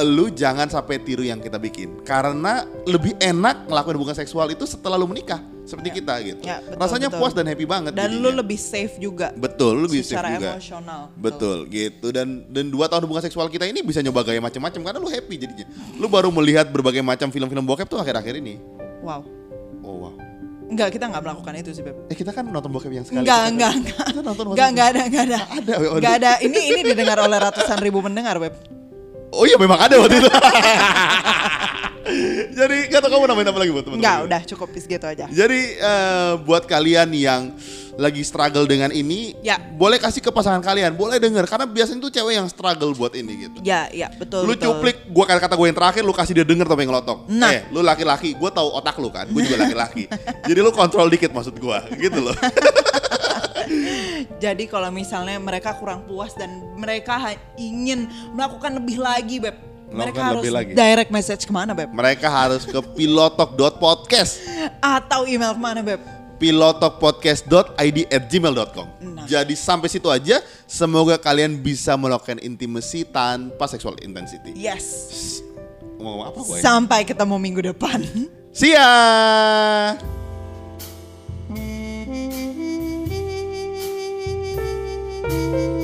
lu 0.00 0.30
jangan 0.30 0.70
sampai 0.70 1.02
tiru 1.02 1.26
yang 1.26 1.42
kita 1.42 1.58
bikin. 1.58 2.00
Karena 2.06 2.64
lebih 2.86 3.18
enak 3.18 3.68
ngelakuin 3.68 3.96
hubungan 3.98 4.16
seksual 4.16 4.48
itu 4.54 4.64
setelah 4.64 4.96
lu 4.96 5.10
menikah, 5.10 5.42
seperti 5.70 5.90
kita 5.94 6.14
gitu. 6.20 6.42
Ya, 6.42 6.58
betul, 6.58 6.76
Rasanya 6.76 7.08
betul. 7.08 7.20
puas 7.22 7.32
dan 7.32 7.46
happy 7.46 7.64
banget. 7.64 7.92
Dan 7.94 8.10
jadinya. 8.10 8.22
lu 8.26 8.30
lebih 8.34 8.58
safe 8.58 8.94
juga. 8.98 9.30
betul, 9.32 9.78
lu 9.78 9.86
lebih 9.86 10.02
safe 10.02 10.18
juga. 10.18 10.58
emosional. 10.58 11.02
Betul 11.14 11.70
gitu 11.70 12.10
dan 12.10 12.42
dan 12.50 12.66
dua 12.66 12.90
tahun 12.90 13.06
hubungan 13.06 13.22
seksual 13.22 13.46
kita 13.46 13.64
ini 13.64 13.80
bisa 13.80 14.02
nyoba 14.02 14.26
gaya 14.26 14.42
macam-macam 14.42 14.80
karena 14.82 14.98
lu 14.98 15.06
happy 15.06 15.34
jadinya. 15.38 15.66
Lu 15.94 16.10
baru 16.10 16.34
melihat 16.34 16.66
berbagai 16.66 17.00
macam 17.00 17.30
film-film 17.30 17.62
bokep 17.62 17.86
tuh 17.86 18.02
akhir-akhir 18.02 18.34
ini. 18.36 18.58
Wow. 19.00 19.22
Oh 19.80 19.96
wow. 19.96 20.14
Enggak, 20.70 20.94
kita 20.94 21.10
nggak 21.10 21.22
melakukan 21.22 21.52
itu 21.58 21.70
sih, 21.74 21.82
Beb. 21.82 21.96
Eh 22.06 22.14
kita 22.14 22.30
kan 22.30 22.46
nonton 22.46 22.70
bokep 22.70 22.94
yang 22.94 23.02
sekali. 23.02 23.26
Enggak, 23.26 23.42
kita- 23.42 23.50
enggak, 23.50 23.72
enggak. 23.74 24.04
Kita 24.06 24.20
nonton 24.22 24.44
Enggak, 24.54 24.68
enggak 24.70 24.86
ada, 24.86 25.00
enggak 25.02 25.24
ada. 25.26 25.38
Ada, 25.50 25.72
waduh. 25.74 25.98
Enggak 25.98 26.14
ada. 26.22 26.30
Ini 26.38 26.60
ini 26.62 26.80
didengar 26.86 27.18
oleh 27.20 27.38
ratusan 27.42 27.78
ribu 27.82 27.98
pendengar, 28.00 28.38
Beb. 28.38 28.54
Oh 29.30 29.44
iya 29.44 29.54
memang 29.56 29.78
ada 29.78 29.94
waktu 29.96 30.18
itu. 30.18 30.28
Jadi 32.50 32.90
gak 32.90 33.00
tau 33.00 33.10
kamu 33.10 33.24
namain 33.24 33.46
apa 33.46 33.58
lagi 33.58 33.70
buat 33.70 33.84
teman-teman? 33.84 34.02
Enggak, 34.02 34.18
udah 34.26 34.40
cukup 34.44 34.68
pis 34.70 34.84
gitu 34.84 35.06
aja. 35.06 35.26
Jadi 35.26 35.60
eh, 35.76 36.32
buat 36.42 36.66
kalian 36.66 37.06
yang 37.12 37.54
lagi 37.94 38.22
struggle 38.22 38.64
dengan 38.64 38.88
ini, 38.90 39.36
Ya. 39.38 39.60
boleh 39.60 39.96
kasih 39.96 40.18
ke 40.18 40.28
pasangan 40.28 40.58
kalian, 40.58 40.96
boleh 40.96 41.20
denger 41.20 41.44
karena 41.44 41.68
biasanya 41.68 42.00
tuh 42.00 42.10
cewek 42.10 42.34
yang 42.34 42.48
struggle 42.48 42.90
buat 42.92 43.12
ini 43.12 43.46
gitu. 43.46 43.58
Ya, 43.60 43.86
ya, 43.90 44.08
betul. 44.10 44.42
lu 44.42 44.56
betul. 44.56 44.72
cuplik 44.72 44.96
gua 45.06 45.28
kata-kata 45.28 45.54
gue 45.54 45.66
yang 45.68 45.76
terakhir 45.76 46.02
lu 46.02 46.10
kasih 46.10 46.34
dia 46.34 46.46
denger 46.46 46.64
tapi 46.64 46.82
ngelotok 46.82 47.28
Nah. 47.28 47.52
eh 47.52 47.68
lu 47.68 47.80
laki-laki 47.80 48.32
gue 48.32 48.50
tahu 48.50 48.68
otak 48.72 48.96
lu 48.96 49.08
kan 49.08 49.26
gue 49.26 49.40
juga 49.42 49.56
laki-laki 49.60 50.08
jadi 50.48 50.58
lu 50.58 50.72
kontrol 50.72 51.06
dikit 51.06 51.30
maksud 51.30 51.54
gua 51.56 51.84
gitu 51.92 52.18
loh 52.20 52.34
Jadi 54.44 54.64
kalau 54.66 54.88
misalnya 54.88 55.36
mereka 55.36 55.76
kurang 55.76 56.04
puas 56.04 56.32
dan 56.32 56.48
mereka 56.74 57.18
ingin 57.56 58.06
melakukan 58.32 58.76
lebih 58.76 58.98
lagi, 58.98 59.38
Beb. 59.38 59.56
Mereka 59.90 60.22
harus 60.22 60.46
lagi. 60.46 60.70
direct 60.70 61.10
message 61.10 61.42
ke 61.42 61.50
mana, 61.50 61.74
Beb? 61.74 61.90
mereka 61.90 62.30
harus 62.30 62.62
ke 62.62 62.78
pilotok.podcast 62.94 64.38
Atau 64.78 65.26
email 65.26 65.50
ke 65.50 65.58
mana, 65.58 65.82
Beb? 65.82 65.98
pilotokpodcast.id 66.38 67.98
at 68.08 68.22
gmail.com 68.30 68.86
Nah. 69.02 69.26
Jadi 69.28 69.52
sampai 69.52 69.92
situ 69.92 70.08
aja 70.08 70.40
Semoga 70.64 71.20
kalian 71.20 71.60
bisa 71.60 71.92
melakukan 71.98 72.40
intimacy 72.40 73.04
tanpa 73.04 73.68
sexual 73.68 73.98
intensity 74.00 74.54
Yes. 74.56 74.86
Ngomong 76.00 76.32
apa 76.32 76.38
gue? 76.40 76.56
Sampai 76.64 77.04
ketemu 77.04 77.36
minggu 77.36 77.60
depan. 77.74 78.00
See 78.54 78.72
ya 78.72 80.00
Música 85.30 85.79